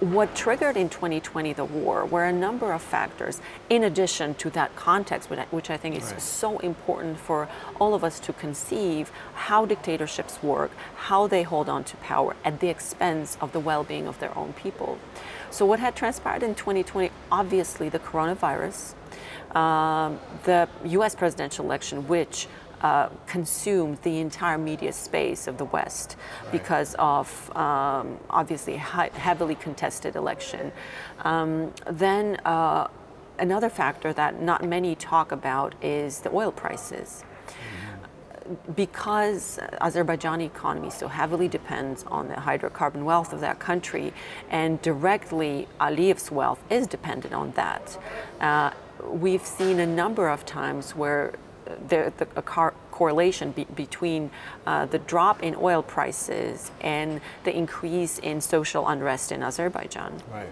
[0.01, 4.75] what triggered in 2020 the war were a number of factors, in addition to that
[4.75, 6.21] context, which I think is right.
[6.21, 11.85] so important for all of us to conceive how dictatorships work, how they hold on
[11.85, 14.99] to power at the expense of the well being of their own people.
[15.51, 18.95] So, what had transpired in 2020, obviously, the coronavirus,
[19.55, 22.49] um, the US presidential election, which
[22.81, 26.53] uh, consumed the entire media space of the West right.
[26.53, 30.73] because of um, obviously a heavily contested election.
[31.25, 32.89] Um, then uh,
[33.39, 38.73] another factor that not many talk about is the oil prices mm-hmm.
[38.73, 44.13] because Azerbaijani economy so heavily depends on the hydrocarbon wealth of that country,
[44.51, 47.99] and directly Aliyev's wealth is dependent on that.
[48.41, 48.71] Uh,
[49.05, 51.35] we've seen a number of times where
[51.89, 54.31] the, the a car, correlation be, between
[54.67, 60.13] uh, the drop in oil prices and the increase in social unrest in Azerbaijan.
[60.31, 60.49] Right.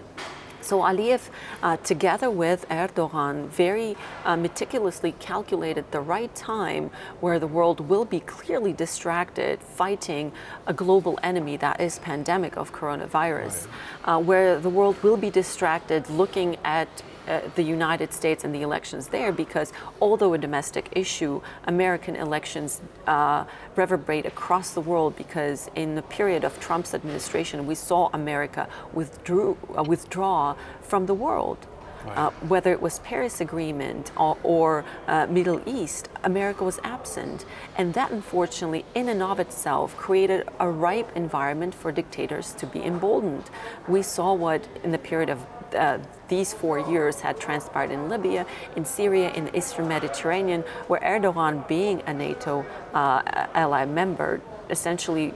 [0.61, 1.29] So Aliyev,
[1.63, 8.05] uh, together with Erdogan, very uh, meticulously calculated the right time where the world will
[8.05, 10.31] be clearly distracted fighting
[10.67, 14.13] a global enemy that is pandemic of coronavirus, right.
[14.13, 16.87] uh, where the world will be distracted looking at
[17.29, 22.81] uh, the United States and the elections there because although a domestic issue, American elections
[23.07, 28.67] uh, reverberate across the world because in the period of Trump's administration, we saw America
[28.93, 31.67] withdrew, uh, withdraw from the world.
[32.05, 32.17] Right.
[32.17, 37.43] Uh, whether it was Paris Agreement or, or uh, Middle East, America was absent,
[37.77, 42.81] and that unfortunately, in and of itself, created a ripe environment for dictators to be
[42.81, 43.49] emboldened.
[43.87, 48.45] We saw what in the period of uh, these four years had transpired in Libya,
[48.75, 55.33] in Syria, in the Eastern Mediterranean, where Erdogan, being a NATO uh, ally member, essentially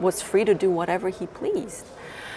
[0.00, 1.86] was free to do whatever he pleased.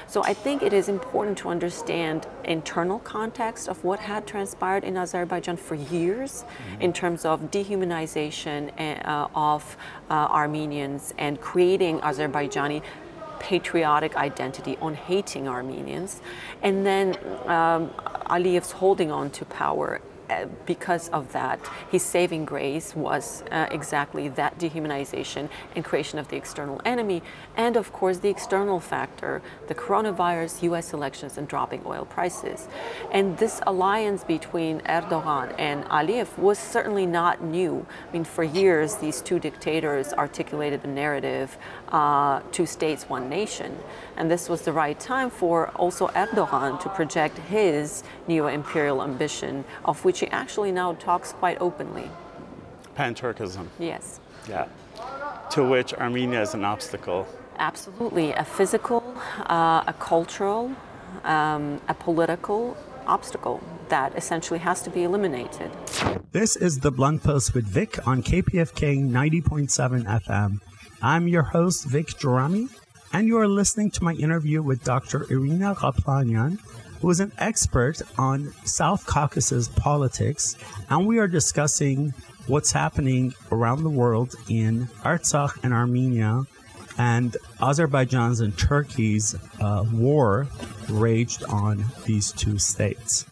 [0.08, 4.96] So I think it is important to understand internal context of what had transpired in
[4.96, 6.46] Azerbaijan for years
[6.80, 9.76] in terms of dehumanization uh, of
[10.12, 12.84] uh, Armenians and creating Azerbaijani
[13.44, 16.22] patriotic identity on hating Armenians,
[16.62, 17.10] and then
[17.46, 17.90] um,
[18.30, 21.60] Aliyev's holding on to power uh, because of that,
[21.92, 27.22] his saving grace was uh, exactly that dehumanization and creation of the external enemy,
[27.58, 32.70] and of course the external factor, the coronavirus, US elections, and dropping oil prices.
[33.12, 37.86] And this alliance between Erdogan and Aliyev was certainly not new.
[38.10, 41.58] I mean, for years, these two dictators articulated the narrative
[41.94, 43.78] uh, two states, one nation.
[44.18, 49.64] And this was the right time for also Erdogan to project his neo imperial ambition,
[49.86, 52.10] of which he actually now talks quite openly.
[52.96, 53.68] Pan Turkism.
[53.80, 54.20] Yes.
[54.50, 54.68] Yeah.
[55.52, 57.28] To which Armenia is an obstacle.
[57.58, 58.32] Absolutely.
[58.32, 59.04] A physical,
[59.46, 60.72] uh, a cultural,
[61.24, 62.76] um, a political
[63.06, 65.70] obstacle that essentially has to be eliminated.
[66.32, 70.60] This is the Blunt Post with Vic on KPFK 90.7 FM.
[71.06, 72.70] I'm your host, Vic Gerami,
[73.12, 75.30] and you are listening to my interview with Dr.
[75.30, 76.60] Irina Ghaplanyan,
[77.02, 80.56] who is an expert on South Caucasus politics,
[80.90, 82.14] and we are discussing
[82.48, 86.44] what's happening around the world in Artsakh and Armenia
[86.98, 90.48] and Azerbaijan's and Turkey's uh, war
[90.88, 93.26] raged on these two states.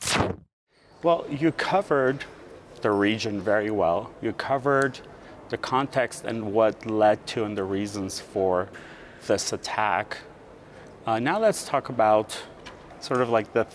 [1.03, 2.25] Well, you covered
[2.81, 4.11] the region very well.
[4.21, 4.99] You covered
[5.51, 8.69] the context and what led to and the reasons for
[9.27, 10.17] this attack.
[11.05, 12.41] Uh, now let's talk about
[13.01, 13.67] sort of like the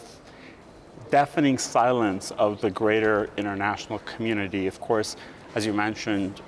[1.11, 4.67] deafening silence of the greater international community.
[4.67, 5.17] Of course,
[5.55, 6.41] as you mentioned,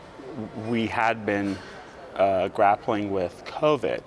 [0.66, 1.58] we had been
[2.16, 4.00] uh, grappling with COVID,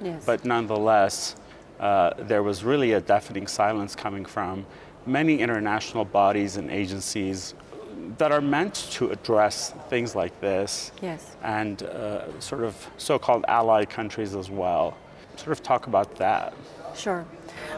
[0.00, 0.24] yes.
[0.24, 1.34] but nonetheless,
[1.80, 4.64] uh, there was really a deafening silence coming from
[5.06, 7.54] many international bodies and agencies
[8.16, 10.92] that are meant to address things like this.
[11.02, 11.36] Yes.
[11.42, 14.96] And uh, sort of so called allied countries as well.
[15.36, 16.54] Sort of talk about that.
[16.96, 17.24] Sure.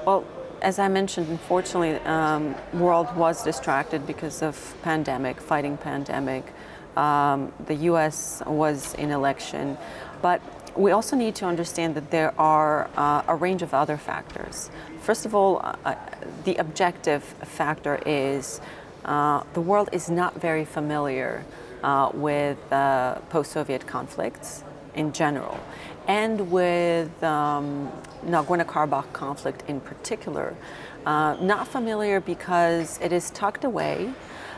[0.06, 0.24] Well,
[0.62, 6.52] as I mentioned, unfortunately, um, world was distracted because of pandemic, fighting pandemic.
[6.96, 8.42] Um, the U.S.
[8.46, 9.78] was in election,
[10.22, 10.40] but
[10.76, 14.70] we also need to understand that there are uh, a range of other factors.
[15.00, 15.94] First of all, uh
[16.44, 18.60] the objective factor is
[19.04, 21.44] uh, the world is not very familiar
[21.82, 25.58] uh, with uh, post Soviet conflicts in general,
[26.08, 27.90] and with um,
[28.26, 30.54] Nagorno Karabakh conflict in particular.
[31.06, 34.12] Uh, not familiar because it is tucked away,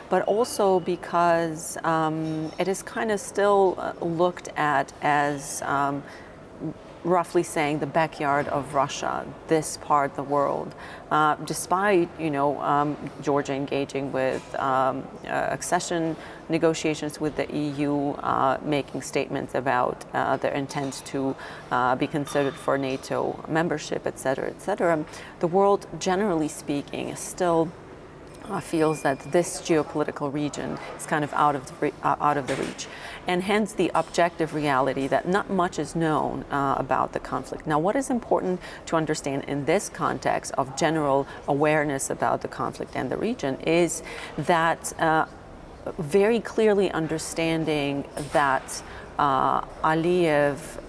[0.09, 6.03] but also because um, it is kind of still uh, looked at as um,
[7.03, 10.73] roughly saying the backyard of Russia, this part of the world,
[11.11, 16.15] uh, despite you know um, Georgia engaging with um, uh, accession
[16.49, 21.35] negotiations with the EU, uh, making statements about uh, their intent to
[21.71, 25.03] uh, be considered for NATO membership, et cetera, et cetera.
[25.39, 27.71] The world, generally speaking, is still
[28.49, 32.37] uh, feels that this geopolitical region is kind of out of the, re- uh, out
[32.37, 32.87] of the reach,
[33.27, 37.65] and hence the objective reality that not much is known uh, about the conflict.
[37.65, 42.95] Now, what is important to understand in this context of general awareness about the conflict
[42.95, 44.03] and the region is
[44.37, 45.25] that uh,
[45.97, 48.81] very clearly understanding that
[49.19, 50.79] uh, Aliyev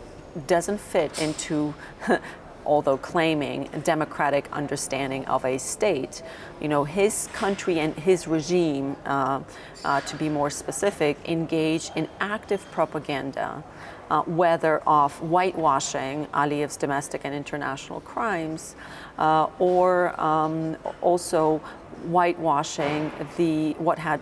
[0.47, 1.75] doesn't fit into
[2.67, 6.23] although claiming a democratic understanding of a state.
[6.61, 9.41] You know, his country and his regime, uh,
[9.85, 13.63] uh, to be more specific, engaged in active propaganda,
[14.11, 18.77] uh, whether of whitewashing Aliyev's domestic and international crimes,
[19.19, 21.59] uh, or um, also
[22.05, 24.21] whitewashing the what had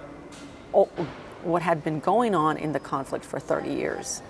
[1.42, 4.22] what had been going on in the conflict for 30 years.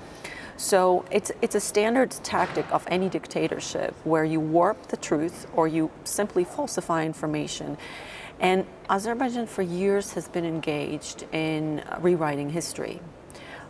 [0.63, 5.67] So it's, it's a standard tactic of any dictatorship where you warp the truth or
[5.67, 7.77] you simply falsify information.
[8.39, 13.01] And Azerbaijan for years has been engaged in rewriting history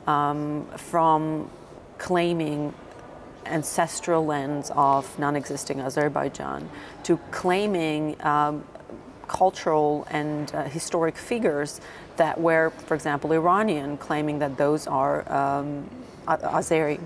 [0.07, 1.51] um, from
[1.97, 2.75] claiming
[3.47, 6.69] ancestral lands of non existing Azerbaijan
[7.05, 8.67] to claiming um,
[9.29, 11.81] cultural and uh, historic figures
[12.17, 15.89] that were, for example, Iranian, claiming that those are um,
[16.27, 17.01] Azeri.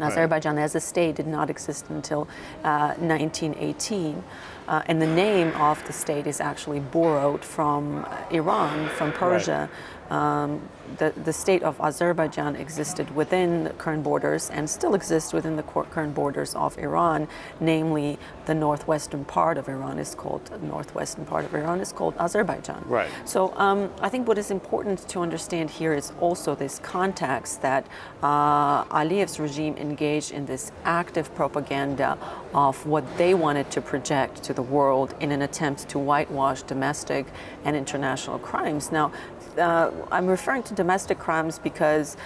[0.00, 2.28] Azerbaijan as a state did not exist until
[2.64, 4.22] uh, 1918.
[4.68, 9.68] Uh, and the name of the state is actually borrowed from Iran, from Persia,
[10.10, 10.60] um,
[10.98, 15.62] the, the state of Azerbaijan existed within the current borders and still exists within the
[15.62, 17.26] current borders of Iran,
[17.58, 22.84] namely the northwestern part of Iran is called northwestern part of Iran is called Azerbaijan.
[22.86, 23.10] Right.
[23.24, 27.86] So um, I think what is important to understand here is also this context that
[28.22, 32.16] uh, Aliyev's regime engaged in this active propaganda
[32.54, 37.26] of what they wanted to project to the world in an attempt to whitewash domestic
[37.64, 38.90] and international crimes.
[38.90, 39.12] Now,
[39.56, 42.16] uh, I'm referring to domestic crimes because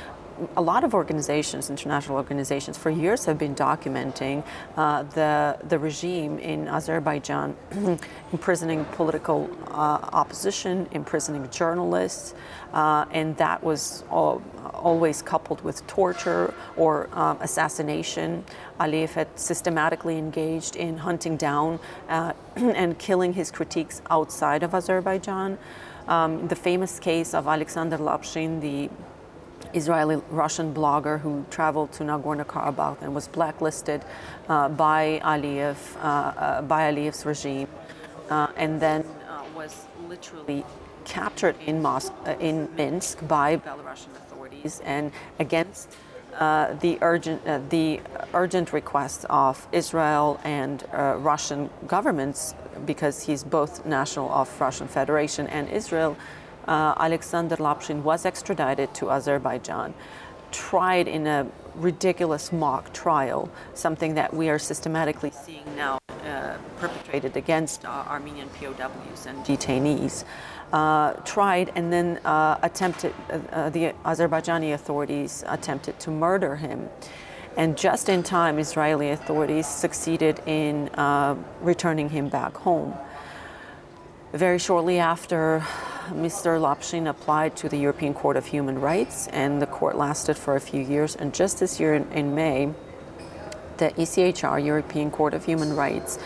[0.57, 4.45] a lot of organizations, international organizations, for years have been documenting
[4.77, 7.57] uh, the the regime in Azerbaijan,
[8.33, 12.35] imprisoning political uh, opposition, imprisoning journalists,
[12.73, 14.43] uh, and that was all,
[14.75, 18.45] always coupled with torture or um, assassination.
[18.79, 21.79] Aliyev had systematically engaged in hunting down
[22.09, 25.59] uh, and killing his critiques outside of Azerbaijan.
[26.09, 28.91] Um, the famous case of Alexander Lapshin, the
[29.75, 34.05] Israeli Russian blogger who traveled to Nagorno Karabakh and was blacklisted
[34.49, 37.69] uh, by Aliyev, uh, uh, by Aliyev's regime,
[38.31, 40.65] uh, and then uh, was literally
[41.05, 45.97] captured in, Mos- in Minsk by Belarusian authorities and against
[46.39, 48.01] uh, the urgent uh, the
[48.35, 52.55] urgent request of Israel and uh, Russian governments
[52.87, 56.17] because he's both national of Russian Federation and Israel.
[56.67, 59.95] Uh, Alexander Lapshin was extradited to Azerbaijan,
[60.53, 67.37] tried in a ridiculous mock trial, something that we are systematically seeing now uh, perpetrated
[67.37, 70.25] against Armenian POWs and detainees
[70.73, 76.89] uh, tried and then uh, attempted, uh, the Azerbaijani authorities attempted to murder him.
[77.57, 80.89] And just in time, Israeli authorities succeeded in
[81.61, 82.95] returning him back home.
[84.33, 85.59] Very shortly after,
[86.11, 86.61] Mr.
[86.61, 90.61] Lapshin applied to the European Court of Human Rights, and the court lasted for a
[90.61, 91.17] few years.
[91.17, 92.73] And just this year in, in May,
[93.79, 96.21] the ECHR, European Court of Human Rights,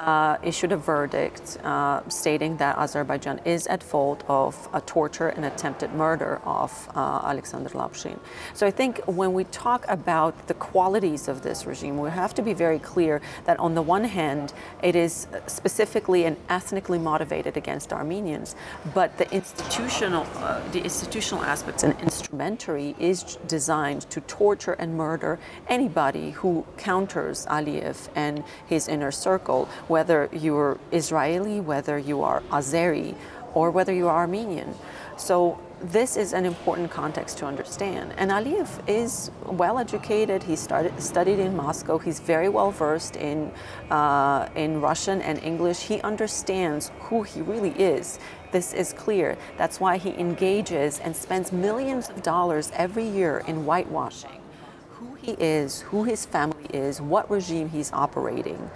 [0.00, 5.44] uh, issued a verdict uh, stating that Azerbaijan is at fault of a torture and
[5.44, 8.18] attempted murder of uh, Alexander Lapshin.
[8.54, 12.42] So I think when we talk about the qualities of this regime, we have to
[12.42, 17.92] be very clear that on the one hand, it is specifically and ethnically motivated against
[17.92, 18.56] Armenians,
[18.94, 25.38] but the institutional, uh, the institutional aspects and instrumentary is designed to torture and murder
[25.68, 33.14] anybody who counters Aliyev and his inner circle whether you're Israeli, whether you are Azeri,
[33.54, 34.74] or whether you are Armenian.
[35.16, 38.14] So this is an important context to understand.
[38.16, 40.42] And Aliyev is well educated.
[40.42, 41.98] He started, studied in Moscow.
[41.98, 43.50] He's very well versed in,
[43.90, 45.80] uh, in Russian and English.
[45.80, 48.18] He understands who he really is.
[48.52, 49.36] This is clear.
[49.56, 54.40] That's why he engages and spends millions of dollars every year in whitewashing
[55.00, 58.70] who he is, who his family is, what regime he's operating.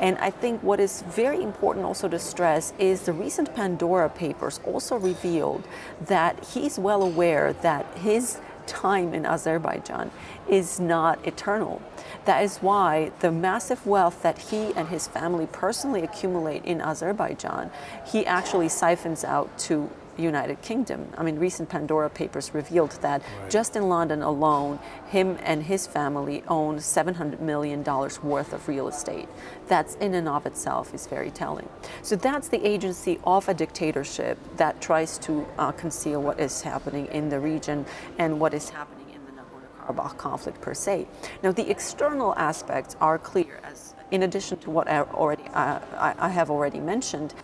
[0.00, 4.60] And I think what is very important also to stress is the recent Pandora papers
[4.64, 5.66] also revealed
[6.00, 10.10] that he's well aware that his time in Azerbaijan
[10.48, 11.82] is not eternal.
[12.26, 17.70] That is why the massive wealth that he and his family personally accumulate in Azerbaijan,
[18.06, 21.08] he actually siphons out to United Kingdom.
[21.16, 23.50] I mean, recent Pandora papers revealed that right.
[23.50, 29.28] just in London alone, him and his family own $700 million worth of real estate.
[29.68, 31.68] That's in and of itself is very telling.
[32.02, 37.06] So that's the agency of a dictatorship that tries to uh, conceal what is happening
[37.06, 37.86] in the region
[38.18, 41.06] and what is happening in the Nagorno-Karabakh conflict per se.
[41.42, 46.28] Now, the external aspects are clear as in addition to what I, already, uh, I
[46.28, 47.34] have already mentioned,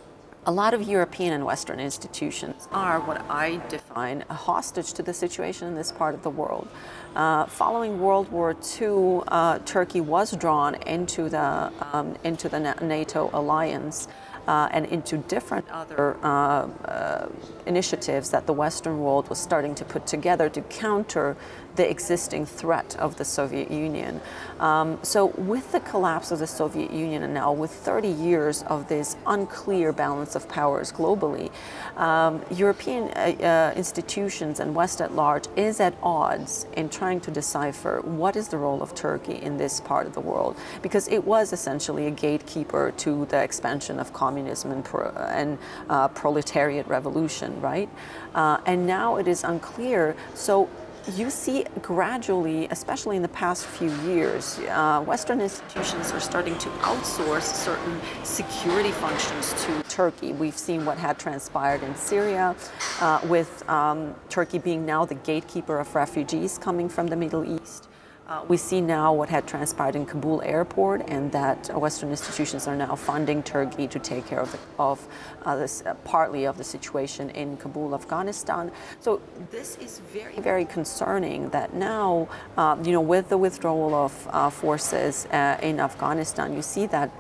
[0.46, 5.14] a lot of European and Western institutions are what I define a hostage to the
[5.14, 6.68] situation in this part of the world.
[7.16, 13.30] Uh, following World War II, uh, Turkey was drawn into the, um, into the NATO
[13.32, 14.08] alliance.
[14.46, 17.28] Uh, and into different other uh, uh,
[17.64, 21.34] initiatives that the Western world was starting to put together to counter
[21.76, 24.20] the existing threat of the Soviet Union.
[24.60, 28.88] Um, so, with the collapse of the Soviet Union, and now with 30 years of
[28.88, 31.50] this unclear balance of powers globally,
[31.96, 37.30] um, European uh, uh, institutions and West at large is at odds in trying to
[37.30, 41.24] decipher what is the role of Turkey in this part of the world, because it
[41.24, 45.58] was essentially a gatekeeper to the expansion of communism and, pro- and
[45.88, 47.88] uh, proletariat revolution, right?
[48.34, 50.16] Uh, and now it is unclear.
[50.34, 50.68] So
[51.12, 56.68] you see gradually, especially in the past few years, uh, Western institutions are starting to
[56.80, 60.32] outsource certain security functions to Turkey.
[60.32, 62.56] We've seen what had transpired in Syria,
[63.00, 67.88] uh, with um, Turkey being now the gatekeeper of refugees coming from the Middle East.
[68.26, 72.74] Uh, we see now what had transpired in Kabul airport, and that Western institutions are
[72.74, 75.06] now funding Turkey to take care of, of
[75.42, 78.72] uh, this, uh, partly of the situation in Kabul, Afghanistan.
[79.00, 79.20] So
[79.50, 81.50] this is very, very concerning.
[81.50, 86.62] That now, uh, you know, with the withdrawal of uh, forces uh, in Afghanistan, you
[86.62, 87.10] see that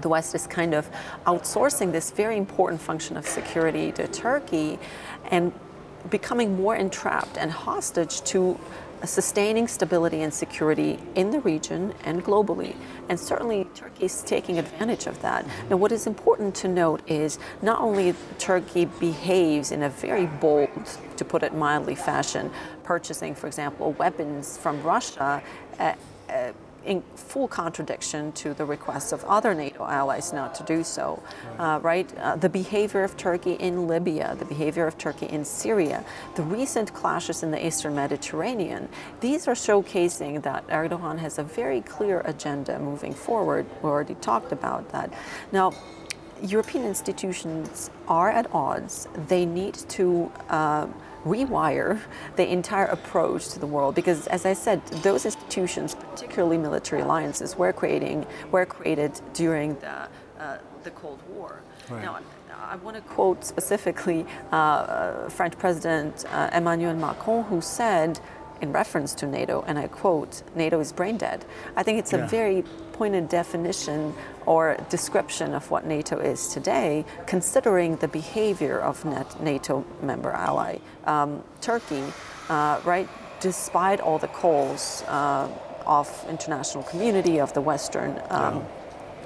[0.00, 0.88] the West is kind of
[1.26, 4.78] outsourcing this very important function of security to Turkey,
[5.30, 5.52] and
[6.08, 8.58] becoming more entrapped and hostage to
[9.06, 12.76] sustaining stability and security in the region and globally.
[13.08, 15.46] And certainly Turkey is taking advantage of that.
[15.68, 20.68] Now, what is important to note is not only Turkey behaves in a very bold,
[21.16, 22.50] to put it mildly, fashion,
[22.84, 25.42] purchasing, for example, weapons from Russia.
[25.78, 25.94] Uh,
[26.28, 26.52] uh,
[26.90, 31.22] in full contradiction to the requests of other NATO allies not to do so,
[31.56, 32.12] uh, right?
[32.18, 36.92] Uh, the behavior of Turkey in Libya, the behavior of Turkey in Syria, the recent
[36.92, 38.88] clashes in the Eastern Mediterranean,
[39.20, 43.66] these are showcasing that Erdogan has a very clear agenda moving forward.
[43.82, 45.14] We already talked about that.
[45.52, 45.72] Now,
[46.42, 49.06] European institutions are at odds.
[49.28, 50.88] They need to uh,
[51.24, 52.00] rewire
[52.36, 57.56] the entire approach to the world because as I said, those institutions, particularly military alliances,
[57.56, 60.08] were creating were created during the
[60.38, 61.60] uh, the Cold War.
[61.88, 62.02] Right.
[62.02, 62.18] Now,
[62.70, 68.20] I want to quote specifically uh, uh, French President uh, Emmanuel Macron, who said
[68.60, 71.44] in reference to NATO, and I quote, NATO is brain dead.
[71.76, 72.24] I think it's yeah.
[72.24, 74.14] a very pointed definition
[74.46, 79.04] or description of what NATO is today, considering the behavior of
[79.40, 82.04] NATO member ally um, Turkey,
[82.48, 83.08] uh, right?
[83.40, 85.48] Despite all the calls uh,
[85.86, 88.20] of international community of the Western.
[88.28, 88.62] Um, yeah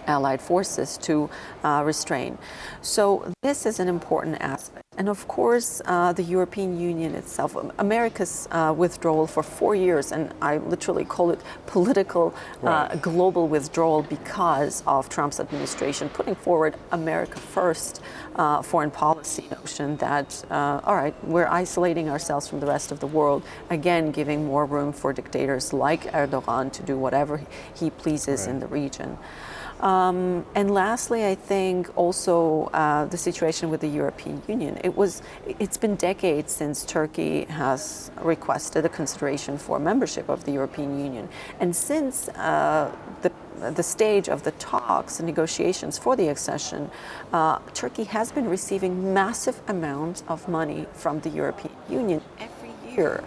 [0.07, 1.30] Allied forces to
[1.62, 2.38] uh, restrain.
[2.82, 4.84] So, this is an important aspect.
[4.96, 10.32] And of course, uh, the European Union itself, America's uh, withdrawal for four years, and
[10.40, 12.32] I literally call it political
[12.62, 13.02] uh, right.
[13.02, 18.02] global withdrawal because of Trump's administration putting forward America first
[18.36, 23.00] uh, foreign policy notion that, uh, all right, we're isolating ourselves from the rest of
[23.00, 27.40] the world, again, giving more room for dictators like Erdogan to do whatever
[27.74, 28.50] he pleases right.
[28.50, 29.18] in the region.
[29.80, 34.78] Um, and lastly, I think also uh, the situation with the European Union.
[34.82, 35.22] It was,
[35.58, 41.28] it's been decades since Turkey has requested a consideration for membership of the European Union,
[41.60, 43.30] and since uh, the
[43.70, 46.90] the stage of the talks and negotiations for the accession,
[47.32, 53.22] uh, Turkey has been receiving massive amounts of money from the European Union every year.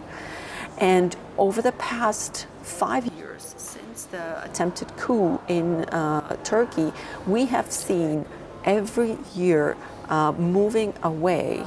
[0.77, 3.36] And over the past five years,
[4.11, 6.91] the attempted coup in uh, Turkey,
[7.25, 8.25] we have seen
[8.63, 9.75] every year
[10.09, 11.65] uh, moving away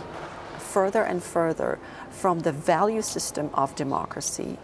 [0.58, 1.78] further and further
[2.10, 4.58] from the value system of democracy.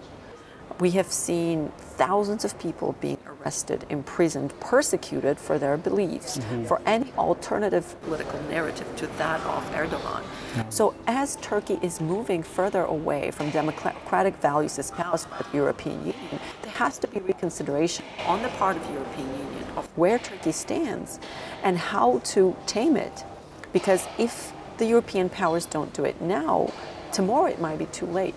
[0.78, 6.64] We have seen thousands of people being arrested, imprisoned, persecuted for their beliefs, mm-hmm.
[6.66, 10.22] for any alternative political narrative to that of Erdogan.
[10.22, 10.70] Mm-hmm.
[10.70, 16.40] So, as Turkey is moving further away from democratic values espoused by the European Union,
[16.60, 20.52] there has to be reconsideration on the part of the European Union of where Turkey
[20.52, 21.18] stands
[21.62, 23.24] and how to tame it.
[23.72, 26.70] Because if the European powers don't do it now,
[27.12, 28.34] tomorrow it might be too late.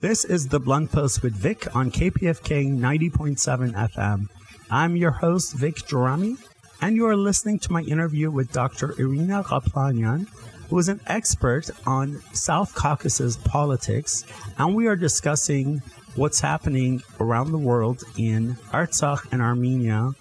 [0.00, 4.26] This is the Blunt Post with Vic on KPFK 90.7 FM.
[4.70, 6.36] I'm your host, Vic Gerami,
[6.80, 8.94] and you are listening to my interview with Dr.
[8.98, 10.28] Irina Ghaplanyan,
[10.68, 14.24] who is an expert on South Caucasus politics,
[14.58, 15.82] and we are discussing
[16.14, 20.12] what's happening around the world in Artsakh and Armenia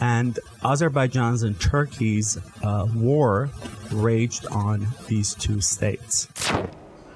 [0.00, 3.50] and Azerbaijan's and Turkey's uh, war
[3.90, 6.28] raged on these two states.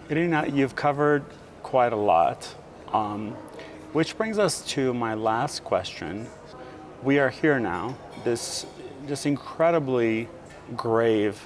[0.09, 1.25] Irina, you've covered
[1.67, 2.55] quite a lot.
[2.93, 3.35] Um,
[3.93, 6.29] which brings us to my last question.
[7.03, 7.99] We are here now.
[8.23, 8.67] This
[9.09, 10.29] just incredibly
[10.77, 11.45] grave,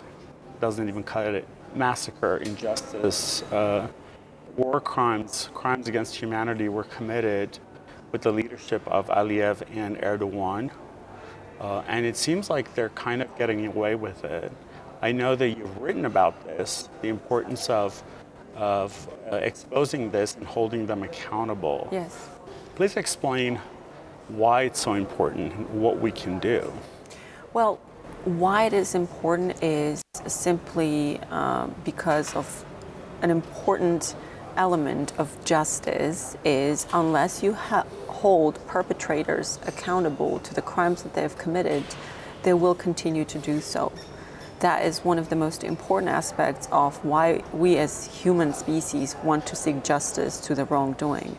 [0.61, 3.89] doesn't even cut it, massacre, injustice, uh,
[4.59, 7.59] war crimes, crimes against humanity were committed
[8.13, 10.71] with the leadership of Aliyev and Erdogan.
[11.61, 14.53] Uh, and it seems like they're kind of getting away with it.
[15.01, 18.03] I know that you've written about this, the importance of
[18.57, 21.89] of uh, exposing this and holding them accountable.
[21.91, 22.29] Yes.
[22.75, 23.61] Please explain
[24.29, 26.73] why it's so important and what we can do.
[27.53, 27.77] Well,
[28.25, 32.65] why it is important is simply um, because of
[33.23, 34.15] an important
[34.57, 41.23] element of justice is unless you ha- hold perpetrators accountable to the crimes that they
[41.23, 41.85] have committed,
[42.43, 43.93] they will continue to do so.
[44.61, 49.47] That is one of the most important aspects of why we as human species want
[49.47, 51.39] to seek justice to the wrongdoing.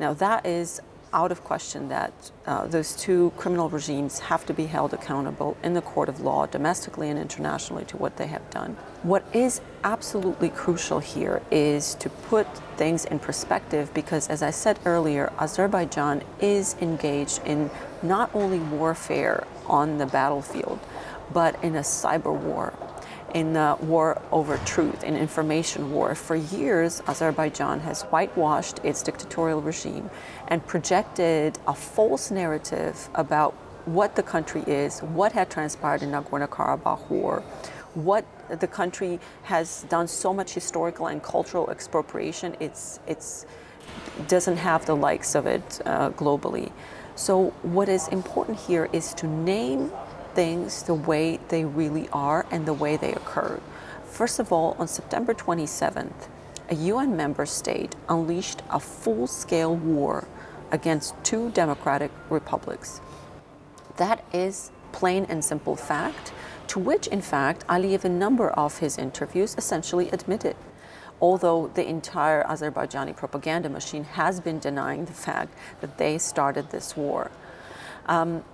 [0.00, 0.80] Now, that is
[1.12, 2.12] out of question that
[2.46, 6.44] uh, those two criminal regimes have to be held accountable in the court of law,
[6.46, 8.76] domestically and internationally, to what they have done.
[9.02, 12.46] What is absolutely crucial here is to put
[12.76, 17.70] things in perspective because, as I said earlier, Azerbaijan is engaged in
[18.02, 20.80] not only warfare on the battlefield,
[21.32, 22.72] but in a cyber war
[23.34, 26.14] in the war over truth, in information war.
[26.14, 30.08] For years, Azerbaijan has whitewashed its dictatorial regime
[30.46, 33.52] and projected a false narrative about
[33.86, 37.42] what the country is, what had transpired in Nagorno-Karabakh war,
[37.94, 38.24] what
[38.60, 42.56] the country has done so much historical and cultural expropriation.
[42.60, 43.46] It's it's
[44.28, 46.72] doesn't have the likes of it uh, globally.
[47.16, 49.92] So what is important here is to name
[50.34, 53.62] things the way they really are and the way they occurred.
[54.04, 56.28] First of all, on September 27th,
[56.70, 60.26] a UN member state unleashed a full scale war
[60.70, 63.00] against two democratic republics.
[63.96, 66.32] That is plain and simple fact,
[66.68, 70.56] to which, in fact, Aliyev, in a number of his interviews, essentially admitted.
[71.20, 76.96] Although the entire Azerbaijani propaganda machine has been denying the fact that they started this
[76.96, 77.30] war.
[78.06, 78.44] Um,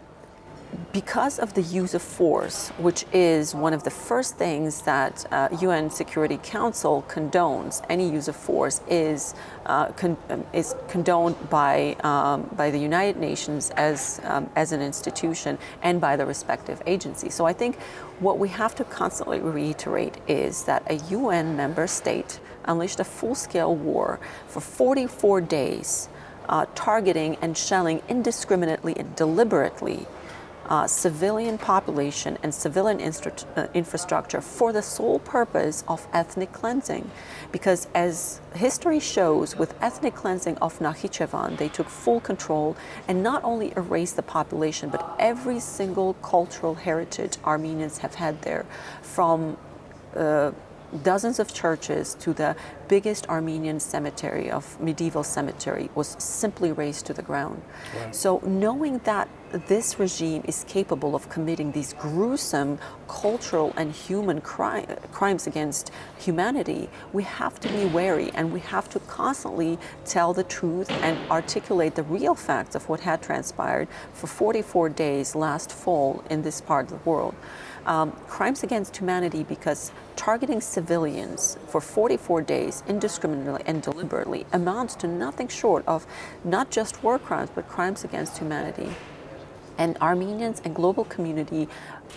[0.92, 5.48] because of the use of force, which is one of the first things that uh,
[5.60, 9.34] UN Security Council condones, any use of force is
[9.66, 14.80] uh, con- um, is condoned by um, by the United Nations as um, as an
[14.80, 17.34] institution and by the respective agencies.
[17.34, 17.78] So I think
[18.18, 23.74] what we have to constantly reiterate is that a UN member state unleashed a full-scale
[23.74, 26.08] war for 44 days,
[26.48, 30.06] uh, targeting and shelling indiscriminately and deliberately
[30.70, 37.10] uh, civilian population and civilian instru- uh, infrastructure for the sole purpose of ethnic cleansing.
[37.50, 42.76] Because as history shows, with ethnic cleansing of Nakhichevan, they took full control
[43.08, 48.64] and not only erased the population, but every single cultural heritage Armenians have had there
[49.02, 49.56] from
[50.14, 50.52] uh,
[51.03, 52.57] dozens of churches to the
[52.88, 57.62] biggest Armenian cemetery of medieval cemetery was simply razed to the ground.
[58.11, 59.28] So knowing that
[59.66, 62.78] this regime is capable of committing these gruesome
[63.09, 68.88] cultural and human cri- crimes against humanity, we have to be wary and we have
[68.91, 74.26] to constantly tell the truth and articulate the real facts of what had transpired for
[74.26, 77.34] 44 days last fall in this part of the world.
[77.86, 85.08] Um, crimes against humanity because targeting civilians for 44 days indiscriminately and deliberately amounts to
[85.08, 86.06] nothing short of
[86.44, 88.90] not just war crimes but crimes against humanity.
[89.78, 91.68] And Armenians and global community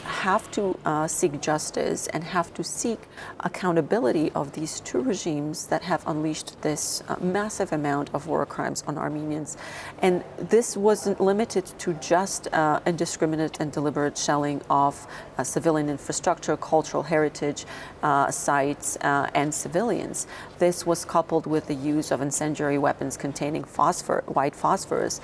[0.04, 3.00] have to uh, seek justice and have to seek
[3.42, 8.84] accountability of these two regimes that have unleashed this uh, massive amount of war crimes
[8.88, 9.58] on Armenians.
[10.00, 16.58] And this wasn't limited to just uh, indiscriminate and deliberate shelling of uh, civilian infrastructure,
[16.58, 17.66] cultural heritage
[18.04, 20.28] uh, sites, uh, and civilians.
[20.60, 25.20] This was coupled with the use of incendiary weapons containing phosphor, white phosphorus,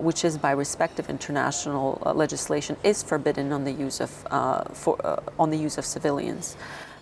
[0.00, 5.20] which is by respective international legislation is forbidden on the use of uh, for, uh,
[5.38, 6.56] on the use of civilians.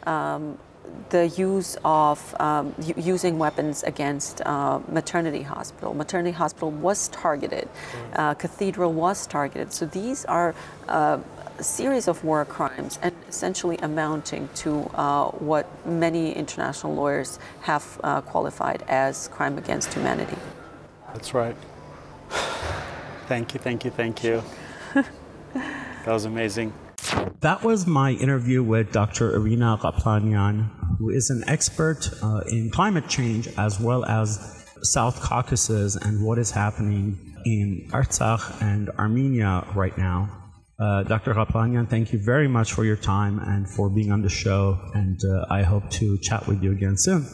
[0.07, 0.59] Um,
[1.11, 5.95] the use of um, using weapons against uh, maternity hospital.
[5.95, 7.69] Maternity hospital was targeted.
[8.15, 9.73] Uh, cathedral was targeted.
[9.73, 10.55] So these are
[10.89, 11.19] uh,
[11.63, 18.21] series of war crimes and essentially amounting to uh, what many international lawyers have uh,
[18.21, 20.37] qualified as crime against humanity.
[21.13, 21.57] That's right.
[23.27, 24.43] Thank you, thank you, thank you.
[25.55, 26.75] that was amazing.
[27.41, 29.35] That was my interview with Dr.
[29.35, 35.97] Irina Ghaplanyan, who is an expert uh, in climate change as well as South Caucasus
[35.97, 40.44] and what is happening in Artsakh and Armenia right now.
[40.79, 41.35] Uh, Dr.
[41.35, 45.21] Ghaplanyan, thank you very much for your time and for being on the show, and
[45.25, 47.27] uh, I hope to chat with you again soon.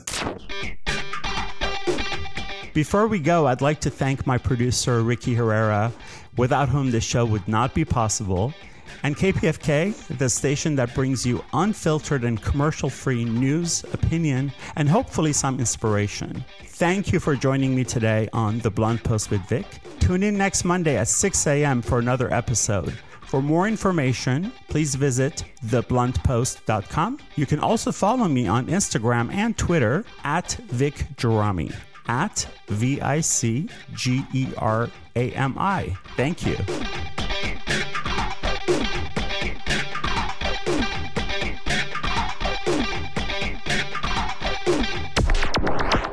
[2.75, 5.93] Before we go, I'd like to thank my producer, Ricky Herrera,
[6.37, 8.55] without whom this show would not be possible
[9.03, 15.33] and KPFK, the station that brings you unfiltered and commercial free news, opinion, and hopefully
[15.33, 16.45] some inspiration.
[16.65, 19.67] Thank you for joining me today on The Blunt Post with Vic.
[20.01, 21.83] Tune in next Monday at 6 a.m.
[21.83, 22.99] for another episode.
[23.31, 27.19] For more information, please visit thebluntpost.com.
[27.37, 31.73] You can also follow me on Instagram and Twitter at Vic Gerami,
[32.09, 35.97] at V I C G E R A M I.
[36.17, 36.57] Thank you.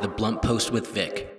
[0.02, 1.34] The Blunt Post with Vic.